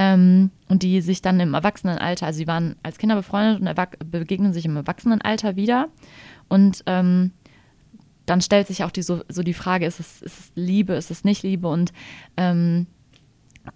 [0.00, 4.52] Ähm, und die sich dann im Erwachsenenalter, also sie waren als Kinder befreundet und begegnen
[4.52, 5.88] sich im Erwachsenenalter wieder.
[6.48, 7.32] Und ähm,
[8.28, 11.10] dann stellt sich auch die, so, so die Frage, ist es, ist es Liebe, ist
[11.10, 11.68] es nicht Liebe?
[11.68, 11.92] Und
[12.36, 12.86] ähm,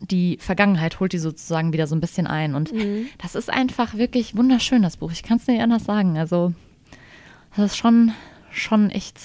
[0.01, 2.55] die Vergangenheit holt die sozusagen wieder so ein bisschen ein.
[2.55, 3.07] Und Mhm.
[3.19, 5.13] das ist einfach wirklich wunderschön, das Buch.
[5.13, 6.17] Ich kann es nicht anders sagen.
[6.19, 6.53] Also,
[7.57, 8.13] das ist schon,
[8.51, 9.19] schon echt.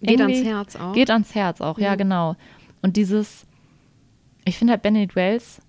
[0.00, 0.92] Geht ans Herz auch.
[0.92, 1.94] Geht ans Herz auch, ja, Ja.
[1.96, 2.36] genau.
[2.82, 3.46] Und dieses,
[4.44, 5.60] ich finde halt Benedict Wells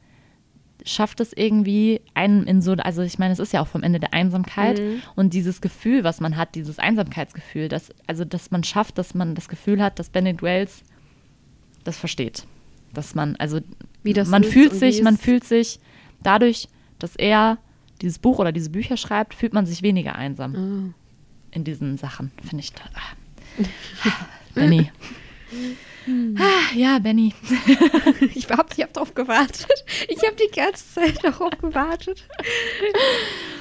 [0.85, 3.99] schafft es irgendwie einen in so, also ich meine, es ist ja auch vom Ende
[3.99, 5.01] der Einsamkeit Mhm.
[5.15, 9.35] und dieses Gefühl, was man hat, dieses Einsamkeitsgefühl, dass, also dass man schafft, dass man
[9.35, 10.83] das Gefühl hat, dass Benedict Wells
[11.83, 12.45] das versteht.
[12.93, 13.59] Dass man, also
[14.03, 15.79] Wie das man fühlt sich, man fühlt sich
[16.23, 17.57] dadurch, dass er
[18.01, 20.93] dieses Buch oder diese Bücher schreibt, fühlt man sich weniger einsam Ah.
[21.51, 22.71] in diesen Sachen, finde ich.
[22.73, 22.89] toll.
[24.05, 24.09] Ah.
[24.55, 24.89] Benny.
[26.37, 27.33] Ah, ja, Benny.
[28.35, 29.85] Ich hab, ich hab drauf gewartet.
[30.07, 32.25] Ich habe die ganze Zeit darauf gewartet.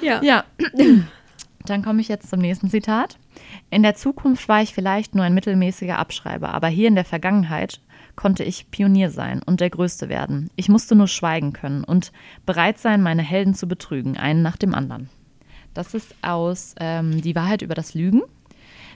[0.01, 0.23] Ja.
[0.23, 0.45] Ja.
[1.65, 3.19] Dann komme ich jetzt zum nächsten Zitat.
[3.71, 7.81] In der Zukunft war ich vielleicht nur ein mittelmäßiger Abschreiber, aber hier in der Vergangenheit
[8.17, 10.51] konnte ich Pionier sein und der Größte werden.
[10.57, 12.13] Ich musste nur schweigen können und
[12.47, 15.09] bereit sein, meine Helden zu betrügen, einen nach dem anderen.
[15.75, 18.23] Das ist aus ähm, Die Wahrheit über das Lügen.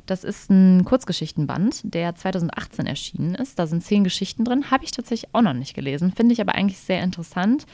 [0.06, 3.58] Das ist ein Kurzgeschichtenband, der 2018 erschienen ist.
[3.58, 4.70] Da sind zehn Geschichten drin.
[4.70, 6.12] Habe ich tatsächlich auch noch nicht gelesen.
[6.12, 7.66] Finde ich aber eigentlich sehr interessant.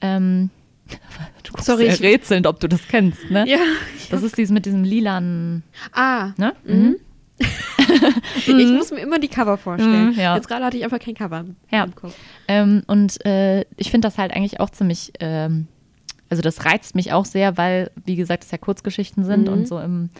[0.00, 0.50] Ähm,
[1.44, 3.44] du guckst Sorry, sehr ich- rätselnd, ob du das kennst, ne?
[3.48, 3.58] Ja.
[4.10, 6.32] Das ist dieses mit diesem lilanen, Ah.
[6.36, 6.54] ne?
[6.64, 6.96] Mhm.
[8.46, 10.10] Ich muss mir immer die Cover vorstellen.
[10.12, 10.34] Mhm, ja.
[10.36, 11.84] Jetzt gerade hatte ich einfach kein Cover Ja.
[11.84, 12.14] im Kopf.
[12.48, 15.66] Ähm, und äh, ich finde das halt eigentlich auch ziemlich, ähm,
[16.30, 19.52] also das reizt mich auch sehr, weil, wie gesagt, es ja Kurzgeschichten sind Mhm.
[19.52, 20.10] und so im,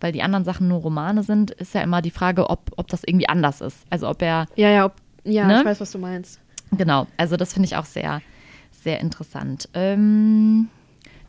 [0.00, 3.02] weil die anderen Sachen nur Romane sind, ist ja immer die Frage, ob, ob das
[3.04, 3.78] irgendwie anders ist.
[3.90, 5.60] Also ob er, Ja, ja, ob, ja, Ne?
[5.60, 6.40] ich weiß, was du meinst.
[6.76, 8.20] genau, also das finde ich auch sehr,
[8.82, 9.68] sehr interessant.
[9.74, 10.68] Ähm,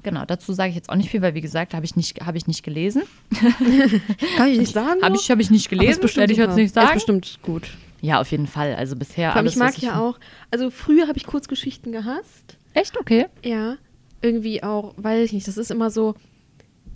[0.04, 2.38] genau, dazu sage ich jetzt auch nicht viel, weil wie gesagt, habe ich nicht, habe
[2.38, 3.04] ich nicht gelesen.
[4.38, 5.02] Kann ich nicht sagen.
[5.02, 6.94] Habe ich, habe ich nicht ist gelesen, werde ich jetzt nicht Ist sagen.
[6.94, 7.70] bestimmt gut.
[8.02, 8.74] Ja, auf jeden Fall.
[8.76, 10.18] Also bisher alles, ich mag ja auch,
[10.50, 12.58] also früher habe ich Kurzgeschichten gehasst.
[12.74, 12.98] Echt?
[12.98, 13.28] Okay.
[13.44, 13.76] Ja.
[14.24, 16.16] Irgendwie auch, weiß ich nicht, das ist immer so,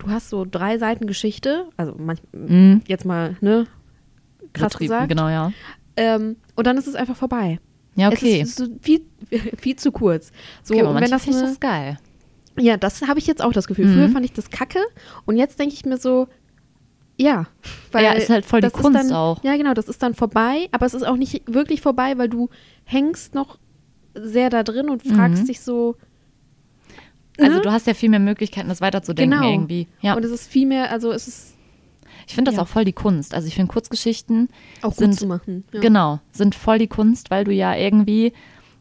[0.06, 2.82] du hast so drei Seiten Geschichte, also manch, Mhm.
[2.88, 3.68] jetzt mal, ne,
[4.54, 5.10] krass Betrieben, gesagt.
[5.10, 5.52] Genau, ja.
[5.98, 7.60] Ähm, und dann ist es einfach vorbei.
[7.96, 8.42] Ja, okay.
[8.42, 9.02] Es ist so viel,
[9.58, 10.32] viel zu kurz.
[10.64, 11.98] So, okay, aber und wenn das eine, das geil.
[12.60, 13.86] Ja, das habe ich jetzt auch das Gefühl.
[13.88, 13.94] Mhm.
[13.94, 14.80] Früher fand ich das kacke
[15.26, 16.28] und jetzt denke ich mir so,
[17.18, 17.48] ja.
[17.94, 19.42] Ja, ist halt voll die Kunst dann, auch.
[19.44, 22.50] Ja, genau, das ist dann vorbei, aber es ist auch nicht wirklich vorbei, weil du
[22.84, 23.58] hängst noch
[24.14, 25.48] sehr da drin und fragst Mhm.
[25.48, 25.96] dich so.
[27.40, 27.62] Also ne?
[27.62, 29.52] du hast ja viel mehr Möglichkeiten, das weiterzudenken Genau.
[29.52, 29.88] irgendwie.
[30.02, 30.16] Ja.
[30.16, 31.56] Und es ist viel mehr, also es ist
[32.28, 32.64] Ich finde das ja.
[32.64, 33.34] auch voll die Kunst.
[33.36, 34.50] Also ich finde Kurzgeschichten
[34.82, 35.64] auch gut sind zu machen.
[35.74, 35.80] Ja.
[35.82, 38.34] genau sind voll die Kunst, weil du ja irgendwie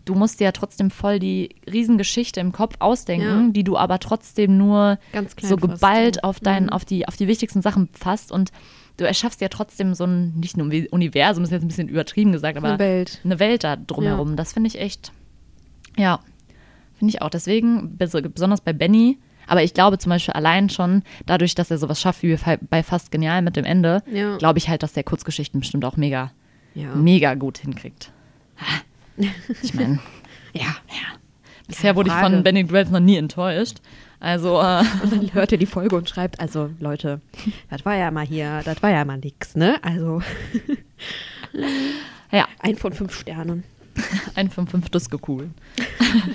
[0.07, 3.53] du musst dir ja trotzdem voll die Riesengeschichte im Kopf ausdenken, Ja.
[3.53, 4.99] die du aber trotzdem nur
[5.41, 6.69] so geballt auf dein Mhm.
[6.71, 8.53] auf die auf die wichtigsten Sachen fasst und
[8.99, 12.33] du erschaffst ja trotzdem so ein nicht nur ein Universum, ist jetzt ein bisschen übertrieben
[12.33, 13.21] gesagt, aber Eine Welt.
[13.25, 14.37] eine Welt da drumherum.
[14.37, 15.11] Das finde ich echt,
[15.97, 16.21] ja,
[16.99, 17.31] finde ich auch.
[17.31, 21.79] Deswegen, bes- besonders bei Benny, aber ich glaube zum Beispiel allein schon, dadurch, dass er
[21.79, 22.37] sowas schafft wie
[22.71, 24.37] bei- Fast Genial mit dem Ende, Ja.
[24.39, 26.33] glaube ich halt, dass der Kurzgeschichten bestimmt auch mega,
[26.75, 26.95] Ja.
[26.95, 28.11] mega gut hinkriegt.
[29.63, 29.99] Ich meine,
[30.53, 30.63] ja.
[30.63, 31.19] ja.
[31.67, 32.35] Bisher wurde ich Frage.
[32.35, 33.79] von Benny Dwells noch nie enttäuscht.
[34.21, 37.21] Also, äh, Und dann hört er die Folge und schreibt, also Leute,
[37.71, 39.77] das war ja mal hier, das war ja mal nix, ne?
[39.83, 40.23] Also
[42.33, 43.65] ja, ein von fünf Sternen.
[44.35, 44.87] ein von fünf
[45.29, 45.51] cool.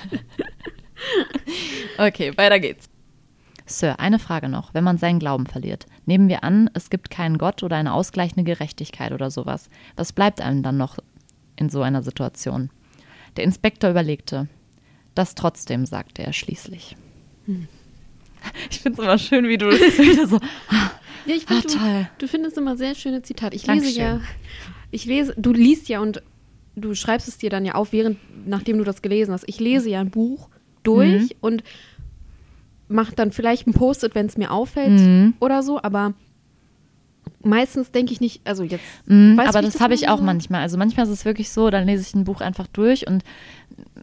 [1.98, 2.90] okay, weiter geht's.
[3.66, 4.74] Sir, eine Frage noch.
[4.74, 8.44] Wenn man seinen Glauben verliert, nehmen wir an, es gibt keinen Gott oder eine ausgleichende
[8.44, 9.70] Gerechtigkeit oder sowas.
[9.96, 10.98] Was bleibt einem dann noch
[11.56, 12.72] in so einer Situation?
[13.38, 14.48] Der Inspektor überlegte.
[15.14, 16.96] Das trotzdem, sagte er schließlich.
[18.70, 20.40] Ich finde es immer schön, wie du wieder so.
[21.26, 22.10] Ja, ich Ah, finde, toll.
[22.18, 23.54] du, du findest immer sehr schöne Zitate.
[23.54, 23.90] Ich Dankeschön.
[23.90, 24.22] lese ja,
[24.92, 26.24] ich lese, du liest ja und
[26.82, 29.44] du schreibst es dir dann ja auf, während, nachdem du das gelesen hast.
[29.48, 30.50] Ich lese ja ein Buch
[30.84, 31.30] durch Mhm.
[31.42, 31.64] und
[32.88, 35.34] mache dann vielleicht ein Post-it, wenn es mir auffällt Mhm.
[35.40, 36.14] oder so, aber
[37.44, 38.84] meistens denke ich nicht, also jetzt.
[39.06, 40.62] Mm, weißt aber das, das habe ich auch manchmal.
[40.62, 43.24] Also manchmal ist es wirklich so, dann lese ich ein Buch einfach durch und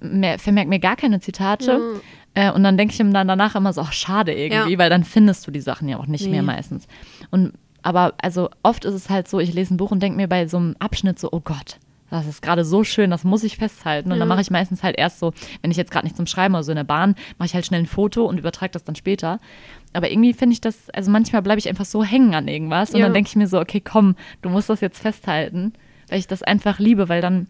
[0.01, 2.01] mehr, vermerke mir gar keine Zitate.
[2.35, 4.79] Äh, und dann denke ich mir dann danach immer so, ach, schade irgendwie, Ja.
[4.79, 6.31] weil dann findest du die Sachen ja auch nicht Nee.
[6.33, 6.87] mehr meistens.
[7.31, 10.27] Und aber also oft ist es halt so, ich lese ein Buch und denke mir
[10.29, 11.79] bei so einem Abschnitt so, oh Gott,
[12.11, 14.13] das ist gerade so schön, das muss ich festhalten.
[14.13, 14.35] Und dann Ja.
[14.35, 16.73] mache ich meistens halt erst so, wenn ich jetzt gerade nicht zum Schreiben oder so
[16.73, 19.41] in der Bahn, mache ich halt schnell ein Foto und übertrage das dann später.
[19.93, 23.01] Aber irgendwie finde ich das, also manchmal bleibe ich einfach so hängen an irgendwas und
[23.01, 23.07] Ja.
[23.07, 25.73] dann denke ich mir so, okay, komm, du musst das jetzt festhalten,
[26.09, 27.49] weil ich das einfach liebe, weil dann,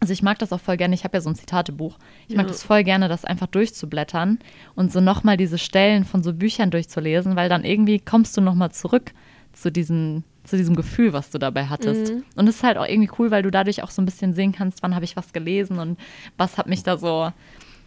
[0.00, 1.96] also ich mag das auch voll gerne, ich habe ja so ein Zitatebuch,
[2.28, 2.52] ich mag Ja.
[2.52, 4.38] das voll gerne, das einfach durchzublättern
[4.74, 8.72] und so nochmal diese Stellen von so Büchern durchzulesen, weil dann irgendwie kommst du nochmal
[8.72, 9.12] zurück
[9.52, 12.12] zu diesem, zu diesem Gefühl, was du dabei hattest.
[12.12, 12.24] Mhm.
[12.36, 14.52] Und es ist halt auch irgendwie cool, weil du dadurch auch so ein bisschen sehen
[14.52, 15.98] kannst, wann habe ich was gelesen und
[16.36, 17.32] was hat mich da so,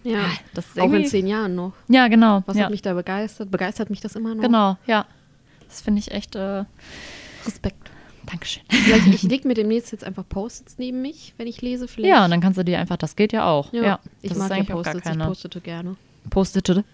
[0.04, 1.74] Ja, das ist auch in zehn Jahren noch.
[1.88, 3.52] ja genau, Was ja, hat mich da begeistert?
[3.52, 4.44] Begeistert mich das immer noch?
[4.44, 5.06] genau, ja.
[5.68, 6.64] Das finde ich echt, äh,
[7.46, 7.92] Respekt.
[8.26, 8.64] Dankeschön.
[8.70, 11.88] Vielleicht, ich lege mir demnächst jetzt einfach Post-its neben mich, wenn ich lese.
[11.88, 12.10] Vielleicht.
[12.14, 13.72] Ja, und dann kannst du dir einfach, das geht ja auch.
[13.74, 15.96] Ja, Ja, ich mag ja Post-its, ich postete gerne.
[16.30, 16.84] Post-it.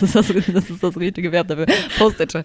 [0.00, 1.66] Das ist das, das ist das richtige Verb dafür.
[1.98, 2.32] Post-it.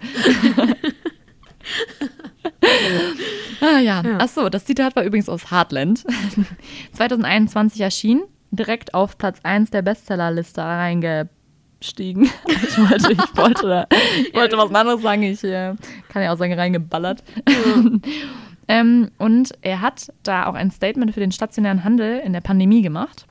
[3.63, 4.01] ah ja.
[4.03, 4.17] Ja.
[4.19, 6.03] Ach so, das Zitat war übrigens aus Heartland.
[6.93, 8.23] 2021 erschienen.
[8.51, 12.29] direkt auf Platz 1 der Bestsellerliste reingestiegen.
[12.47, 13.87] Ich wollte, ich wollte,
[14.27, 15.23] ich wollte was anderes sagen.
[15.23, 15.75] Ich äh,
[16.09, 17.23] kann ja auch sagen, reingeballert.
[18.67, 22.81] ähm, und er hat da auch ein Statement für den stationären Handel in der Pandemie
[22.81, 23.27] gemacht,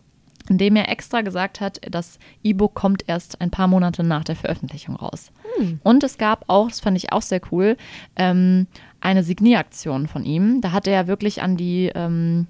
[0.49, 4.37] in dem er extra gesagt hat, das E-Book kommt erst ein paar Monate nach der
[4.37, 5.33] Veröffentlichung raus.
[5.57, 5.81] Hm.
[5.83, 7.77] Und es gab auch, das fand ich auch sehr cool,
[8.17, 8.67] ähm,
[9.01, 10.61] eine Signieraktion von ihm.
[10.61, 12.47] Da hat er wirklich an die, ähm,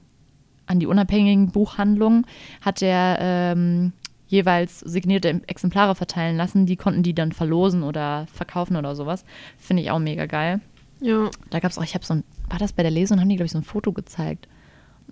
[0.67, 2.27] an die unabhängigen Buchhandlungen,
[2.61, 3.93] hat er ähm,
[4.27, 6.65] jeweils signierte Exemplare verteilen lassen.
[6.65, 9.25] Die konnten die dann verlosen oder verkaufen oder sowas.
[9.59, 10.61] Finde ich auch mega geil.
[11.01, 11.29] Ja.
[11.51, 13.37] Da gab es auch, ich habe so ein, war das bei der Lesung, haben die,
[13.37, 14.49] glaube ich, so ein Foto gezeigt.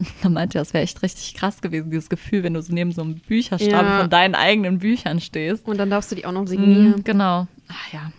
[0.23, 2.91] Da meinte er, das wäre echt richtig krass gewesen, dieses Gefühl, wenn du so neben
[2.93, 4.01] so einem Bücherstapel Ja.
[4.01, 5.67] von deinen eigenen Büchern stehst.
[5.69, 6.97] Und dann darfst du die auch noch signieren.
[6.97, 7.47] Mhm, genau.
[7.69, 8.11] Ach ja.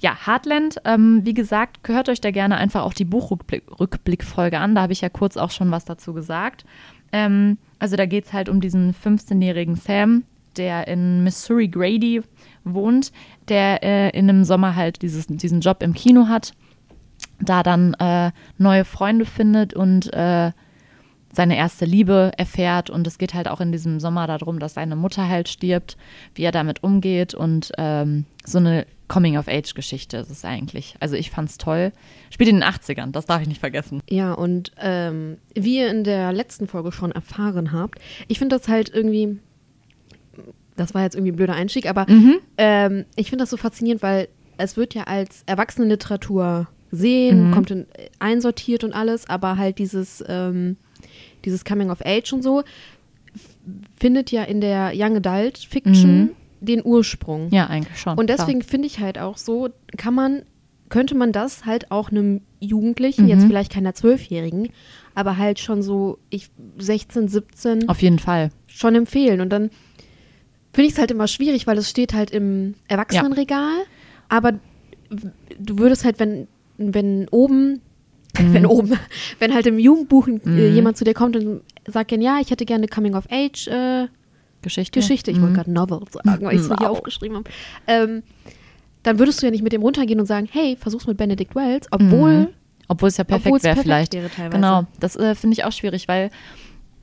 [0.00, 4.74] Ja, Heartland, ähm, wie gesagt, hört euch da gerne einfach auch die Buchrückblickfolge an.
[4.74, 6.64] Da habe ich ja kurz auch schon was dazu gesagt.
[7.12, 10.24] Ähm, also da geht es halt um diesen 15-jährigen Sam,
[10.56, 12.22] der in Missouri Grady
[12.64, 13.12] wohnt,
[13.48, 16.52] der äh, in einem Sommer halt dieses, diesen Job im Kino hat,
[17.40, 20.52] da dann äh, neue Freunde findet und äh,
[21.32, 22.90] seine erste Liebe erfährt.
[22.90, 25.96] Und es geht halt auch in diesem Sommer darum, dass seine Mutter halt stirbt,
[26.34, 30.94] wie er damit umgeht und ähm, so eine Coming-of-Age-Geschichte ist es eigentlich.
[31.00, 31.92] Also ich fand's toll.
[32.30, 34.02] Spielt in den 80ern, das darf ich nicht vergessen.
[34.08, 38.68] Ja, und ähm, wie ihr in der letzten Folge schon erfahren habt, ich finde das
[38.68, 39.38] halt irgendwie,
[40.76, 42.06] das war jetzt irgendwie ein blöder Einstieg, aber
[42.58, 47.86] ähm, ich finde das so faszinierend, weil es wird ja als Erwachsenenliteratur gesehen, kommt in,
[48.18, 50.76] einsortiert und alles, aber halt dieses, ähm,
[51.48, 52.62] dieses Coming of Age und so
[53.98, 56.30] findet ja in der Young Adult Fiction
[56.60, 57.48] den Ursprung.
[57.50, 58.18] Ja, eigentlich schon.
[58.18, 60.42] Und deswegen finde ich halt auch so, kann man,
[60.88, 63.28] könnte man das halt auch einem Jugendlichen, Mhm.
[63.28, 64.70] jetzt vielleicht keiner Zwölfjährigen,
[65.14, 67.90] aber halt schon so ich 16, 17 Klar.
[67.90, 68.50] Auf jeden Fall.
[68.66, 69.40] schon empfehlen.
[69.40, 69.70] Und dann
[70.72, 73.76] finde ich es halt immer schwierig, weil es steht halt im Erwachsenenregal,
[74.28, 74.54] aber
[75.10, 77.80] w- du würdest halt, wenn, wenn oben,
[78.34, 78.98] wenn oben,
[79.38, 82.86] wenn halt im Jugendbuch äh, jemand zu dir kommt und sagt ja, ich hätte gerne
[82.88, 84.06] Coming of Age äh,
[84.62, 85.00] Geschichte.
[85.00, 86.98] Geschichte, ich wollte gerade Novel sagen, weil ich es so hier Wow.
[86.98, 87.50] aufgeschrieben habe,
[87.86, 88.22] ähm,
[89.04, 91.86] dann würdest du ja nicht mit dem runtergehen und sagen, hey, versuch's mit Benedict Wells,
[91.92, 92.48] obwohl,
[92.88, 94.12] Obwohl es ja perfekt wäre vielleicht.
[94.14, 94.56] wäre teilweise.
[94.56, 96.30] Genau, das äh, finde ich auch schwierig, weil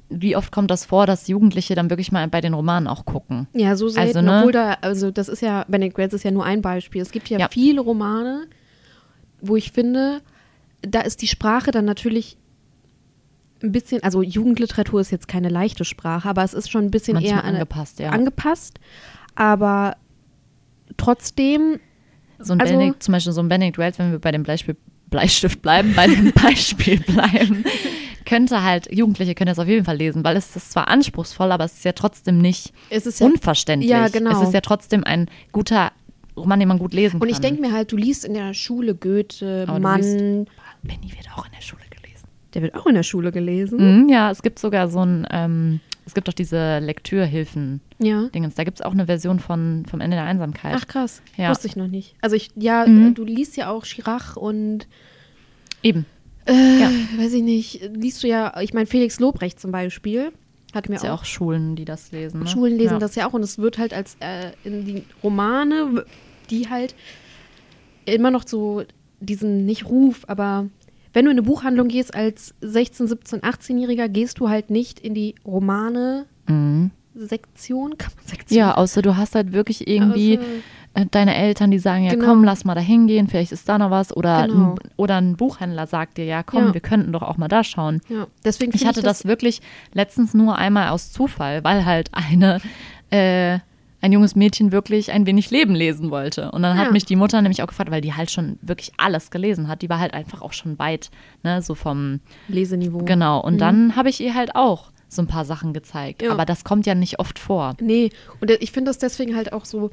[0.10, 3.48] wie oft kommt das vor, dass Jugendliche dann wirklich mal bei den Romanen auch gucken?
[3.54, 4.38] Ja, so selten, Also, ne?
[4.40, 7.02] obwohl da, also das ist ja, Benedict Wells ist ja nur ein Beispiel.
[7.02, 7.48] Es gibt ja, Ja.
[7.50, 8.46] viele Romane,
[9.42, 10.22] wo ich finde,
[10.88, 12.38] da ist die Sprache dann natürlich
[13.64, 17.16] ein bisschen, also Jugendliteratur ist jetzt keine leichte Sprache, aber es ist schon ein bisschen
[17.16, 18.10] Manchmal eher an- angepasst, ja.
[18.10, 18.80] angepasst,
[19.36, 19.96] aber
[20.98, 21.80] trotzdem
[22.38, 24.78] So ein Also- Benedict, zum Beispiel so ein Benedict Wells, wenn wir bei dem Bleistift,
[25.10, 27.64] Bleistift bleiben, bei dem Beispiel bleiben,
[28.26, 31.64] könnte halt, Jugendliche können das auf jeden Fall lesen, weil es ist zwar anspruchsvoll, aber
[31.64, 33.90] es ist ja trotzdem nicht ja unverständlich.
[33.90, 34.32] Ja, genau.
[34.42, 35.92] Es ist ja trotzdem ein guter
[36.36, 37.30] Roman, den man gut lesen Und kann.
[37.30, 40.48] ich denke mir halt, du liest in der Schule Goethe, Aber Mann,
[40.86, 42.28] Benny wird auch in der Schule gelesen.
[42.54, 44.04] der wird auch in der Schule gelesen.
[44.04, 47.82] Mhm, ja, es gibt sogar so ein, ähm, es gibt doch diese Lektürhilfen.
[48.00, 48.30] Ja.
[48.34, 48.56] Dingens.
[48.56, 50.74] Da gibt es auch eine Version von vom Ende der Einsamkeit.
[50.78, 51.50] Ach krass, Ja.
[51.50, 52.16] wusste ich noch nicht.
[52.22, 53.08] Also ich, ja, Mhm.
[53.08, 54.88] äh, du liest ja auch Chirac und
[55.84, 56.06] Eben.
[56.46, 56.90] äh, Ja.
[57.18, 60.32] weiß ich nicht, liest du ja, ich meine Felix Lobrecht zum Beispiel,
[60.74, 62.42] hat mir Ist ja auch, auch Schulen, die das lesen.
[62.42, 62.48] Ne?
[62.48, 63.00] Schulen lesen ja.
[63.00, 66.06] das ja auch und es wird halt als äh, in die Romane,
[66.50, 66.96] die halt
[68.06, 68.84] immer noch so
[69.20, 70.68] diesen, nicht Ruf, aber
[71.14, 75.14] wenn du in eine Buchhandlung gehst als 16, 17, 18-Jähriger, gehst du halt nicht in
[75.14, 77.98] die Romane-Sektion.
[77.98, 78.56] Kann man Sektion?
[78.58, 78.60] Mhm.
[78.60, 82.26] Ja, außer du hast halt wirklich irgendwie Außer- äh, deine Eltern, die sagen, ja Genau.
[82.26, 84.16] komm, lass mal da hingehen, vielleicht ist da noch was.
[84.16, 84.74] Oder, Genau.
[84.74, 86.74] ein, oder ein Buchhändler sagt dir, ja komm, Ja.
[86.74, 88.02] wir könnten doch auch mal da schauen.
[88.10, 89.62] Ja, deswegen Ich hatte das, wirklich
[89.94, 92.62] letztens nur einmal aus Zufall, weil halt eine,
[93.12, 93.60] äh,
[94.06, 96.52] ein junges Mädchen wirklich ein wenig Leben lesen wollte.
[96.52, 96.92] Und dann hat Ja.
[96.92, 99.82] mich die Mutter nämlich auch gefragt, weil die halt schon wirklich alles gelesen hat.
[99.82, 101.10] Die war halt einfach auch schon weit,
[101.44, 103.00] ne, so vom, Leseniveau.
[103.06, 103.42] genau.
[103.42, 106.22] Und dann habe ich ihr halt auch so ein paar Sachen gezeigt.
[106.22, 106.32] Ja.
[106.32, 107.74] Aber das kommt ja nicht oft vor.
[107.82, 108.10] Nee,
[108.42, 109.90] und ich finde das deswegen halt auch so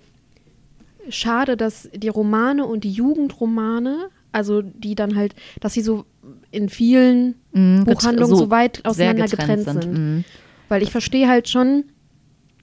[1.09, 6.05] schade, dass die Romane und die Jugendromane, also die dann halt, dass sie so
[6.51, 9.93] in vielen Mhm, Buchhandlungen so, weit sehr auseinander getrennt, sind.
[9.93, 10.25] Mhm.
[10.69, 11.85] Weil ich verstehe halt schon,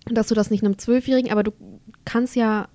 [0.05, 1.51] dass du das nicht einem Zwölfjährigen, aber du
[2.05, 2.67] kannst ja,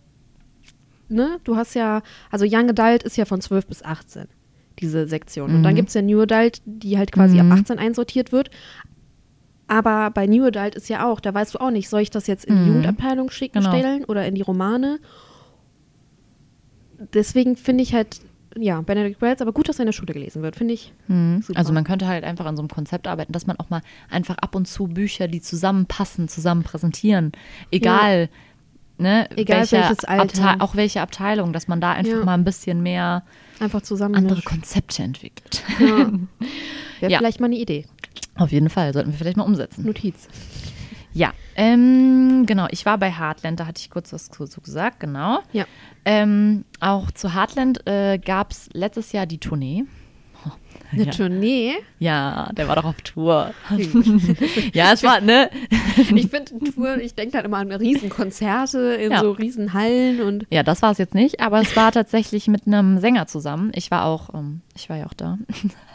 [1.08, 4.26] ne, du hast ja, also Young Adult ist ja von 12 bis 18,
[4.78, 5.54] diese Sektion.
[5.54, 5.76] Und dann Mhm.
[5.76, 7.52] gibt es ja New Adult, die halt quasi Mhm.
[7.52, 8.50] ab 18 einsortiert wird.
[9.66, 12.26] Aber bei New Adult ist ja auch, da weißt du auch nicht, soll ich das
[12.26, 12.66] jetzt in die Mhm.
[12.68, 13.70] Jugendabteilung schicken, Genau.
[13.76, 14.98] stellen oder in die Romane?
[17.12, 18.20] Deswegen finde ich halt,
[18.56, 20.92] ja, Benedict Wells, aber gut, dass er in der Schule gelesen wird, finde ich.
[21.08, 21.42] Mhm.
[21.42, 21.58] Super.
[21.58, 24.36] Also man könnte halt einfach an so einem Konzept arbeiten, dass man auch mal einfach
[24.38, 27.32] ab und zu Bücher, die zusammenpassen, zusammen präsentieren.
[27.70, 28.28] Egal,
[28.98, 30.56] ne, Egal welche welches Alter.
[30.60, 32.24] Auch welche Abteilung, dass man da einfach Ja.
[32.24, 33.24] mal ein bisschen mehr
[33.60, 34.14] Einfach zusammen.
[34.14, 35.62] andere Konzepte entwickelt.
[35.80, 35.86] Ja.
[37.00, 37.18] Wäre Ja.
[37.18, 37.86] vielleicht mal eine Idee.
[38.36, 39.84] Auf jeden Fall, sollten wir vielleicht mal umsetzen.
[39.84, 40.28] Notiz.
[41.14, 42.66] Ja, ähm, genau.
[42.70, 45.38] Ich war bei Heartland, da hatte ich kurz was zu, gesagt, genau.
[45.52, 45.64] Ja.
[46.04, 49.84] Ähm, auch zu Heartland äh, gab es letztes Jahr die Tournee.
[50.46, 50.50] Oh,
[50.92, 51.10] Eine ja.
[51.12, 51.72] Tournee.
[52.00, 53.54] ja, der war doch auf Tour.
[54.74, 55.48] ja, es war, ne?
[56.14, 59.20] Ich finde Tour, ich denke dann immer an Riesenkonzerte in Ja.
[59.20, 62.98] so Riesenhallen und Ja, das war es jetzt nicht, aber es war tatsächlich mit einem
[62.98, 63.70] Sänger zusammen.
[63.74, 65.38] Ich war auch, ähm, ich war ja auch da.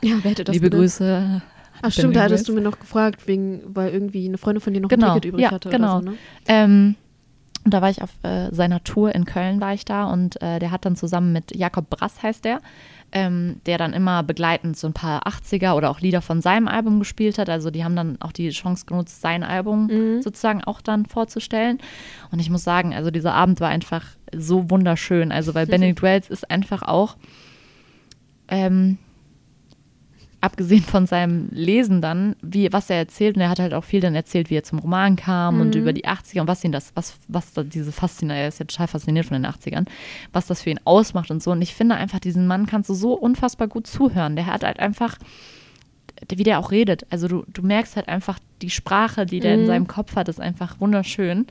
[0.02, 0.70] ja, wer hätte das Liebe?
[0.70, 1.42] Grüße.
[1.82, 4.82] Ach stimmt, da hattest du mir noch gefragt, wegen, weil irgendwie eine Freundin von dir
[4.82, 5.98] noch Genau, ein Ticket übrig ja, hatte genau.
[5.98, 6.18] oder so, ne?
[6.48, 6.96] Ähm,
[7.66, 10.60] und da war ich auf äh, seiner Tour in Köln, war ich da und äh,
[10.60, 12.62] der hat dann zusammen mit Jakob Brass, heißt der,
[13.12, 17.00] ähm, der dann immer begleitend so ein paar 80er oder auch Lieder von seinem Album
[17.00, 17.50] gespielt hat.
[17.50, 20.22] Also die haben dann auch die Chance genutzt, sein Album Mhm.
[20.22, 21.80] sozusagen auch dann vorzustellen.
[22.32, 25.32] Und ich muss sagen, also dieser Abend war einfach so wunderschön.
[25.34, 27.18] Also weil Benedict Wells ist einfach auch
[28.48, 28.98] ähm,
[30.42, 34.00] abgesehen von seinem Lesen dann, wie, was er erzählt, und er hat halt auch viel
[34.00, 36.92] dann erzählt, wie er zum Roman kam und über die 80er und was ihn das,
[36.96, 39.86] was, was da diese Faszination, er ist ja total fasziniert von den 80ern,
[40.32, 41.52] was das für ihn ausmacht und so.
[41.52, 44.36] Und ich finde einfach, diesen Mann kannst du so unfassbar gut zuhören.
[44.36, 45.18] Der hat halt einfach,
[46.34, 47.06] wie der auch redet.
[47.10, 50.40] Also du, du merkst halt einfach, die Sprache, die der in seinem Kopf hat, ist
[50.42, 51.48] einfach wunderschön.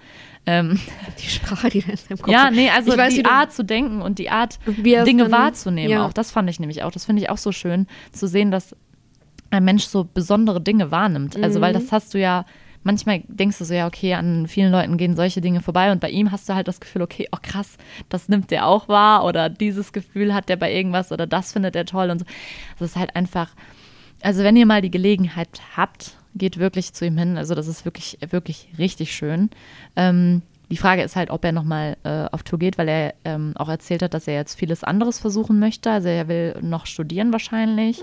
[0.46, 0.78] Ähm,
[1.22, 4.02] Die Sprache, die da in seinem Kopf ja, nee, also weiß, die Art zu denken
[4.02, 5.90] und die Art, Dinge wahrzunehmen.
[5.90, 6.04] ja.
[6.06, 6.90] Auch das fand ich nämlich auch.
[6.90, 8.74] Das finde ich auch so schön, zu sehen, dass
[9.50, 11.36] ein Mensch so besondere Dinge wahrnimmt.
[11.42, 11.62] Also, Mhm.
[11.62, 12.44] weil das hast du ja,
[12.82, 16.10] manchmal denkst du so, ja, okay, an vielen Leuten gehen solche Dinge vorbei und bei
[16.10, 17.76] ihm hast du halt das Gefühl, okay, oh krass,
[18.10, 21.74] das nimmt der auch wahr oder dieses Gefühl hat der bei irgendwas oder das findet
[21.76, 22.24] er toll und so.
[22.78, 23.50] Das ist halt einfach,
[24.22, 27.36] also wenn ihr mal die Gelegenheit habt, geht wirklich zu ihm hin.
[27.38, 29.50] Also das ist wirklich, wirklich richtig schön.
[29.96, 33.54] Ähm, die Frage ist halt, ob er nochmal äh, auf Tour geht, weil er ähm,
[33.56, 35.90] auch erzählt hat, dass er jetzt vieles anderes versuchen möchte.
[35.90, 38.02] Also er will noch studieren wahrscheinlich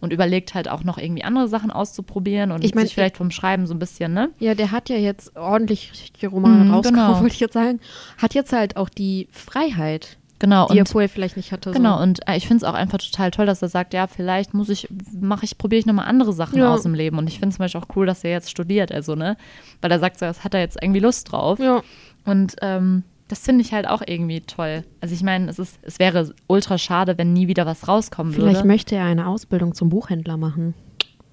[0.00, 3.30] und überlegt halt auch noch irgendwie andere Sachen auszuprobieren und Ich mein, sich vielleicht vom
[3.30, 4.30] Schreiben so ein bisschen, ne?
[4.38, 7.20] Ja, der hat ja jetzt ordentlich richtige Romane Mhm, rausgekommen, genau.
[7.20, 7.80] wollte ich jetzt sagen.
[8.16, 10.66] Hat jetzt halt auch die Freiheit, Genau.
[10.68, 11.70] die er Und vorher vielleicht nicht hatte.
[11.70, 12.02] Genau, So.
[12.02, 14.68] und äh, ich finde es auch einfach total toll, dass er sagt, ja, vielleicht muss
[14.68, 16.74] ich, mache ich, probiere ich nochmal andere Sachen Ja.
[16.74, 17.16] aus im Leben.
[17.18, 19.36] Und ich finde zum Beispiel auch cool, dass er jetzt studiert, also, ne?
[19.80, 21.58] Weil er sagt, so, das hat er jetzt irgendwie Lust drauf.
[21.58, 21.82] Ja.
[22.24, 24.84] Und ähm, das finde ich halt auch irgendwie toll.
[25.00, 28.56] Also ich meine, es ist, es wäre ultra schade, wenn nie wieder was rauskommen Vielleicht
[28.58, 28.68] würde.
[28.68, 30.74] möchte er eine Ausbildung zum Buchhändler machen.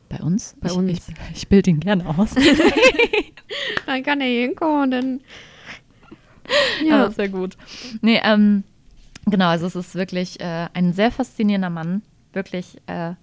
[0.10, 0.56] Bei uns?
[0.62, 0.92] Bei ich, uns.
[0.92, 1.02] Ich,
[1.36, 2.34] ich bilde ihn gerne aus.
[3.86, 5.20] Dann kann er hier hinkommen und dann.
[6.84, 7.06] Ja, Ja.
[7.06, 7.58] das wäre gut.
[8.02, 8.64] Nee, ähm,
[9.26, 12.02] genau, also es ist wirklich äh, ein sehr faszinierender Mann.
[12.34, 13.14] Wirklich äh,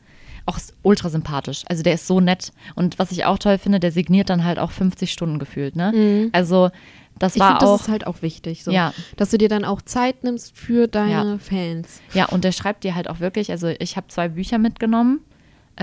[0.46, 1.62] auch ultra sympathisch.
[1.68, 2.52] Also der ist so nett.
[2.74, 6.28] Und was ich auch toll finde, der signiert dann halt auch 50 Stunden gefühlt, ne?
[6.32, 6.70] Also
[7.18, 7.80] das ich war finde, das auch.
[7.82, 8.70] ist halt auch wichtig, so.
[8.70, 8.94] Ja.
[9.16, 11.38] dass du dir dann auch Zeit nimmst für deine Ja.
[11.38, 12.00] Fans.
[12.14, 15.20] Ja, und der schreibt dir halt auch wirklich, also ich habe zwei Bücher mitgenommen,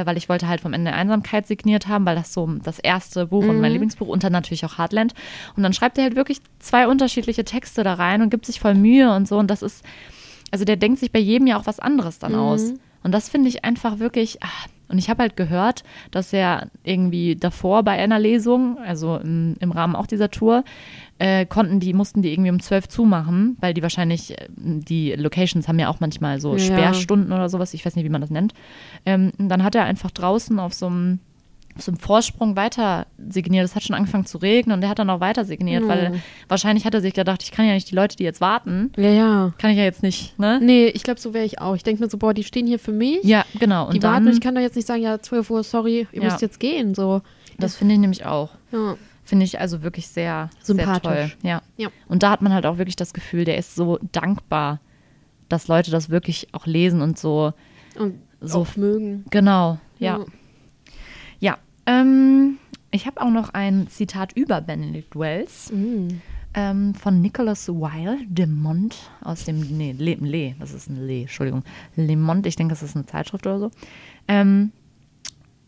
[0.06, 3.28] weil ich wollte halt vom Ende der Einsamkeit signiert haben, weil das so das erste
[3.28, 5.14] Buch und mein Lieblingsbuch und dann natürlich auch Heartland.
[5.56, 8.76] Und dann schreibt er halt wirklich zwei unterschiedliche Texte da rein und gibt sich voll
[8.76, 9.38] Mühe und so.
[9.38, 9.84] Und das ist,
[10.52, 12.74] also der denkt sich bei jedem ja auch was anderes dann aus.
[13.04, 14.48] Und das finde ich einfach wirklich, ah,
[14.90, 19.72] und ich habe halt gehört, dass er irgendwie davor bei einer Lesung, also im, im
[19.72, 20.64] Rahmen auch dieser Tour,
[21.20, 25.68] äh, konnten die, mussten die irgendwie um zwölf zumachen, weil die wahrscheinlich, äh, die Locations
[25.68, 26.60] haben ja auch manchmal so Ja.
[26.60, 28.54] Sperrstunden oder sowas, ich weiß nicht, wie man das nennt.
[29.06, 31.20] Ähm, dann hat er einfach draußen auf so einem
[31.86, 33.66] einem Vorsprung weiter signiert.
[33.66, 35.88] Es hat schon angefangen zu regnen und er hat dann auch weiter signiert, Ja.
[35.90, 38.92] weil wahrscheinlich hat er sich gedacht, ich kann ja nicht die Leute, die jetzt warten,
[38.98, 39.54] Ja, ja.
[39.58, 40.60] kann ich ja jetzt nicht, ne?
[40.62, 41.76] Nee, ich glaube, so wäre ich auch.
[41.76, 43.24] Ich denke mir so, boah, die stehen hier für mich.
[43.24, 43.86] Ja, genau.
[43.88, 46.08] Und die dann, warten und ich kann doch jetzt nicht sagen, ja, 12 Uhr, sorry,
[46.12, 46.30] ihr Ja.
[46.30, 46.96] müsst jetzt gehen.
[46.96, 47.22] So.
[47.60, 48.50] das finde ich nämlich auch.
[48.72, 48.96] Ja.
[49.24, 51.02] Finde ich also wirklich sehr, sehr Sympathisch.
[51.02, 51.32] toll.
[51.42, 51.62] Ja.
[51.76, 51.90] Ja.
[52.08, 54.80] Und da hat man halt auch wirklich das Gefühl, der ist so dankbar,
[55.50, 57.54] dass Leute das wirklich auch lesen und so.
[57.98, 59.26] Und So- auch mögen.
[59.32, 60.20] Genau, ja.
[60.20, 60.26] Ja.
[61.88, 62.58] Ähm,
[62.92, 66.22] ich habe auch noch ein Zitat über Benedict Wells Mhm.
[66.54, 71.22] ähm, von Nicholas Wilde, de Mont aus dem, nee, Le, Le, das ist ein Le,
[71.22, 71.64] Entschuldigung,
[71.96, 73.72] Le Monde, ich denke, das ist eine Zeitschrift oder so.
[74.28, 74.72] Ähm,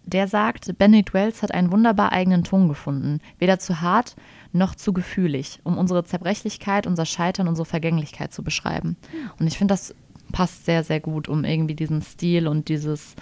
[0.06, 4.16] der sagt, Benedict Wells hat einen wunderbar eigenen Ton gefunden, weder zu hart
[4.52, 8.98] noch zu gefühlig, um unsere Zerbrechlichkeit, unser Scheitern, unsere Vergänglichkeit zu beschreiben.
[9.40, 9.94] Und ich finde, das
[10.32, 13.16] passt sehr, sehr gut, um irgendwie diesen Stil und dieses,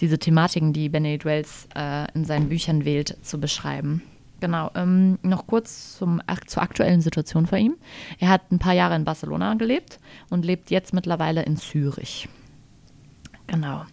[0.00, 4.02] diese Thematiken, die Benedict Wells äh, in seinen Büchern wählt, zu beschreiben.
[4.40, 4.70] Genau.
[4.74, 7.76] Ähm, noch kurz zum, zur aktuellen Situation vor ihm.
[8.18, 12.28] Er hat ein paar Jahre in Barcelona gelebt und lebt jetzt mittlerweile in Zürich.
[13.46, 13.84] Genau.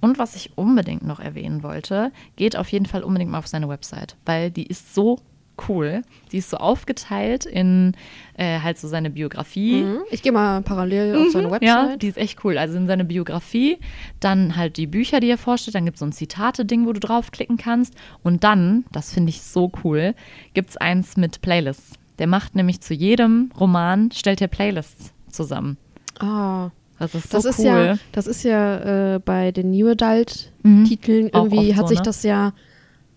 [0.00, 3.70] Und was ich unbedingt noch erwähnen wollte, geht auf jeden Fall unbedingt mal auf seine
[3.70, 5.20] Website, weil die ist so
[5.68, 6.02] cool.
[6.32, 7.92] Die ist so aufgeteilt in
[8.36, 9.82] äh, halt so seine Biografie.
[9.84, 9.98] Mhm.
[10.10, 11.68] Ich gehe mal parallel auf seine Mhm, Website.
[11.68, 12.58] Ja, die ist echt cool.
[12.58, 13.78] Also in seine Biografie,
[14.20, 17.00] dann halt die Bücher, die er vorstellt, dann gibt es so ein Zitate-Ding, wo du
[17.00, 17.94] draufklicken kannst.
[18.22, 20.14] Und dann, das finde ich so cool,
[20.54, 21.92] gibt es eins mit Playlists.
[22.18, 25.76] Der macht nämlich zu jedem Roman, stellt er Playlists zusammen.
[26.20, 27.64] Ah, Das ist so das ist cool.
[27.66, 30.86] ja, das ist ja äh, bei den New Adult Mhm.
[31.06, 32.04] Irgendwie hat so, sich ne?
[32.04, 32.52] das ja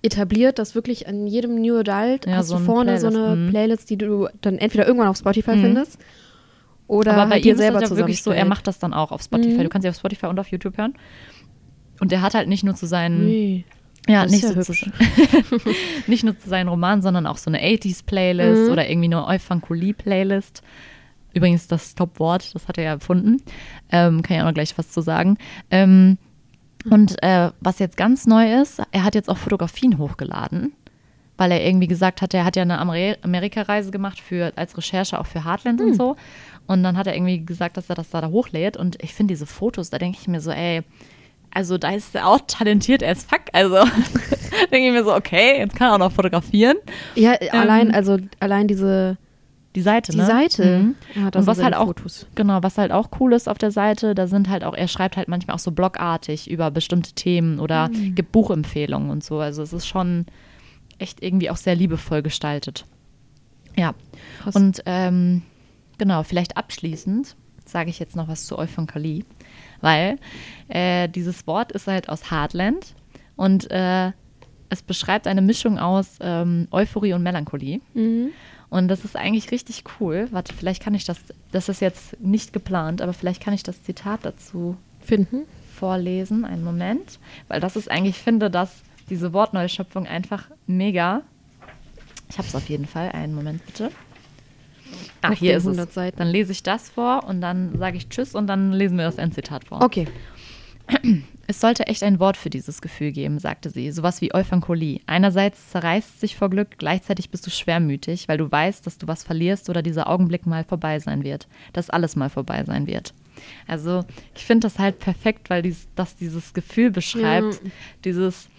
[0.02, 3.50] etabliert, dass wirklich an jedem New Adult Ja, hast so du vorne so eine mhm.
[3.50, 5.62] Playlist, die du dann entweder irgendwann auf Spotify Mhm.
[5.62, 6.00] findest
[6.88, 8.94] oder Aber bei halt dir ist selber das ja wirklich so, er macht das dann
[8.94, 9.58] auch auf Spotify.
[9.58, 9.64] Mhm.
[9.64, 10.94] Du kannst sie auf Spotify und auf YouTube hören.
[12.00, 13.66] Und er hat halt nicht nur zu seinen Nee.
[14.08, 14.90] Ja, Das ist nicht, ja so zu,
[16.08, 18.72] nicht nur zu seinen Romanen, sondern auch so eine 80s-Playlist Mhm.
[18.72, 20.62] oder irgendwie eine Euphankolie-Playlist.
[21.34, 23.42] Übrigens das Top-Wort, das hat er ja erfunden.
[23.92, 25.38] Ähm, kann ich auch noch gleich was zu sagen.
[25.72, 26.18] Ähm,
[26.90, 30.74] und äh, was jetzt ganz neu ist, er hat jetzt auch Fotografien hochgeladen,
[31.38, 35.20] weil er irgendwie gesagt hat, er hat ja eine Amer Amerika-Reise gemacht für, als Recherche
[35.20, 36.16] auch für Heartland und so.
[36.68, 38.78] Und dann hat er irgendwie gesagt, dass er das da, da hochlädt.
[38.78, 40.84] Und ich finde diese Fotos, da denke ich mir so, ey,
[41.54, 43.42] also da ist er auch talentiert as fuck.
[43.54, 43.76] Also
[44.72, 46.78] denke ich mir so, okay, jetzt kann er auch noch fotografieren.
[47.16, 49.18] Ja, Ähm, allein, also allein diese
[49.78, 50.26] Die Seite, die ne?
[50.26, 50.80] Seite.
[50.80, 50.96] Mhm.
[51.14, 52.26] Ja, da Und was halt auch, Fotos.
[52.34, 55.18] genau, was halt auch cool ist auf der Seite, da sind halt auch, er schreibt
[55.18, 58.16] halt manchmal auch so blogartig über bestimmte Themen oder Mhm.
[58.16, 59.38] gibt Buchempfehlungen und so.
[59.40, 60.26] Also es ist schon
[60.98, 62.86] echt irgendwie auch sehr liebevoll gestaltet.
[63.78, 63.94] Ja.
[64.42, 64.56] Krass.
[64.56, 65.44] Und ähm,
[66.00, 69.26] genau, vielleicht abschließend sage ich jetzt noch was zu Euphankalie,
[69.82, 70.18] weil
[70.70, 72.96] äh, dieses Wort ist halt aus Heartland
[73.36, 74.12] und äh,
[74.70, 77.80] es beschreibt eine Mischung aus ähm, Euphorie und Melancholie.
[77.94, 78.30] Mhm.
[78.70, 80.28] Und das ist eigentlich richtig cool.
[80.32, 81.18] Warte, vielleicht kann ich das,
[81.52, 85.44] das ist jetzt nicht geplant, aber vielleicht kann ich das Zitat dazu Finden.
[85.76, 86.44] vorlesen.
[86.44, 87.20] Einen Moment.
[87.48, 91.22] Weil das ist eigentlich, ich finde, dass diese Wortneuschöpfung einfach mega.
[92.30, 93.12] Ich habe es auf jeden Fall.
[93.14, 93.90] Einen Moment bitte.
[95.22, 95.70] Ach, Auf hier ist es.
[95.70, 96.18] 100 Seiten.
[96.18, 99.18] Dann lese ich das vor und dann sage ich Tschüss und dann lesen wir das
[99.18, 99.82] Endzitat vor.
[99.82, 100.08] Okay.
[101.50, 103.92] Es sollte echt ein Wort für dieses Gefühl geben, sagte sie.
[103.92, 105.00] Sowas wie Euphankolie.
[105.08, 109.24] Einerseits zerreißt sich vor Glück, gleichzeitig bist du schwermütig, weil du weißt, dass du was
[109.24, 111.48] verlierst oder dieser Augenblick mal vorbei sein wird.
[111.72, 113.14] Dass alles mal vorbei sein wird.
[113.66, 114.04] Also,
[114.36, 117.64] ich finde das halt perfekt, weil dies, das dieses Gefühl beschreibt.
[117.64, 117.72] Ja.
[118.04, 118.50] Dieses,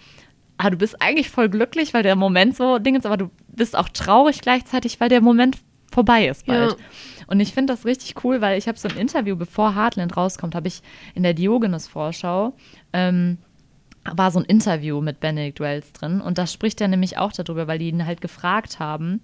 [0.57, 3.77] ah, du bist eigentlich voll glücklich, weil der Moment so Ding ist, aber du bist
[3.77, 5.57] auch traurig gleichzeitig, weil der Moment
[5.91, 6.71] vorbei ist bald.
[6.71, 6.77] Ja.
[7.29, 10.55] Und ich finde das richtig cool, weil ich habe so ein Interview, bevor Heartland rauskommt,
[10.55, 10.81] habe ich
[11.13, 12.53] in der Diogenes-Vorschau,
[12.91, 13.37] ähm,
[14.03, 16.21] war so ein Interview mit Benedict Wells drin.
[16.21, 19.21] Und da spricht er nämlich auch darüber, weil die ihn halt gefragt haben,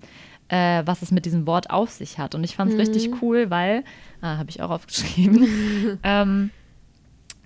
[0.50, 2.36] äh, was es mit diesem Wort auf sich hat.
[2.36, 3.84] Und ich fand es richtig cool, weil,
[4.22, 6.52] ah, habe ich auch aufgeschrieben, ähm,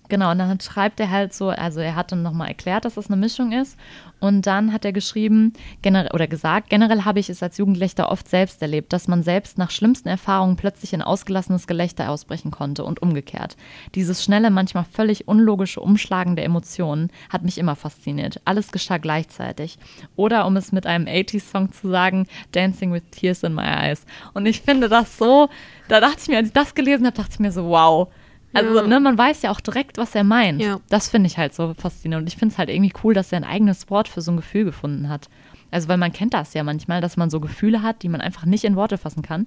[0.09, 3.07] Genau, und dann schreibt er halt so, also er hat dann nochmal erklärt, dass das
[3.07, 3.77] eine Mischung ist.
[4.19, 5.53] Und dann hat er geschrieben,
[5.85, 9.71] oder gesagt, generell habe ich es als Jugendlicher oft selbst erlebt, dass man selbst nach
[9.71, 13.55] schlimmsten Erfahrungen plötzlich in ausgelassenes Gelächter ausbrechen konnte und umgekehrt.
[13.95, 18.41] Dieses schnelle, manchmal völlig unlogische Umschlagen der Emotionen hat mich immer fasziniert.
[18.43, 19.77] Alles geschah gleichzeitig.
[20.15, 24.05] Oder um es mit einem 80s-Song zu sagen, Dancing with Tears in My Eyes.
[24.33, 25.49] Und ich finde das so,
[25.87, 28.09] da dachte ich mir, als ich das gelesen habe, dachte ich mir so, wow.
[28.53, 28.87] Also, Ja.
[28.87, 30.61] ne, man weiß ja auch direkt, was er meint.
[30.61, 30.79] Ja.
[30.89, 32.23] Das finde ich halt so faszinierend.
[32.23, 34.37] Und ich finde es halt irgendwie cool, dass er ein eigenes Wort für so ein
[34.37, 35.29] Gefühl gefunden hat.
[35.71, 38.45] Also, weil man kennt das ja manchmal, dass man so Gefühle hat, die man einfach
[38.45, 39.45] nicht in Worte fassen kann.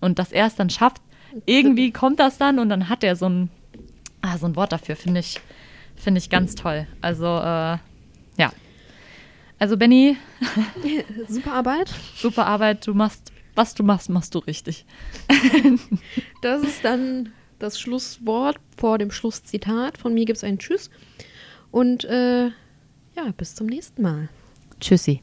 [0.00, 1.00] Und dass er es dann schafft,
[1.46, 3.48] irgendwie kommt das dann und dann hat er so ein,
[4.22, 5.40] ah, so ein Wort dafür, finde ich,
[5.94, 6.88] finde ich ganz toll.
[7.00, 7.78] Also, äh,
[8.38, 8.52] ja.
[9.60, 10.16] Also, Benny,
[11.28, 11.92] Super Arbeit.
[12.16, 12.84] super Arbeit.
[12.88, 14.84] Du machst, was du machst, machst du richtig.
[16.42, 17.32] Das ist dann
[17.62, 19.98] das Schlusswort vor dem Schlusszitat.
[19.98, 20.90] Von mir gibt es einen Tschüss.
[21.70, 24.28] Und äh, ja, bis zum nächsten Mal.
[24.80, 25.20] Tschüssi.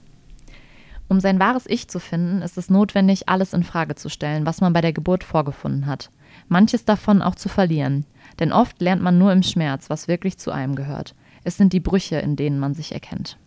[1.07, 4.61] Um sein wahres Ich zu finden, ist es notwendig, alles in Frage zu stellen, was
[4.61, 6.11] man bei der Geburt vorgefunden hat.
[6.47, 8.05] Manches davon auch zu verlieren.
[8.39, 11.15] Denn oft lernt man nur im Schmerz, was wirklich zu einem gehört.
[11.43, 13.37] Es sind die Brüche, in denen man sich erkennt.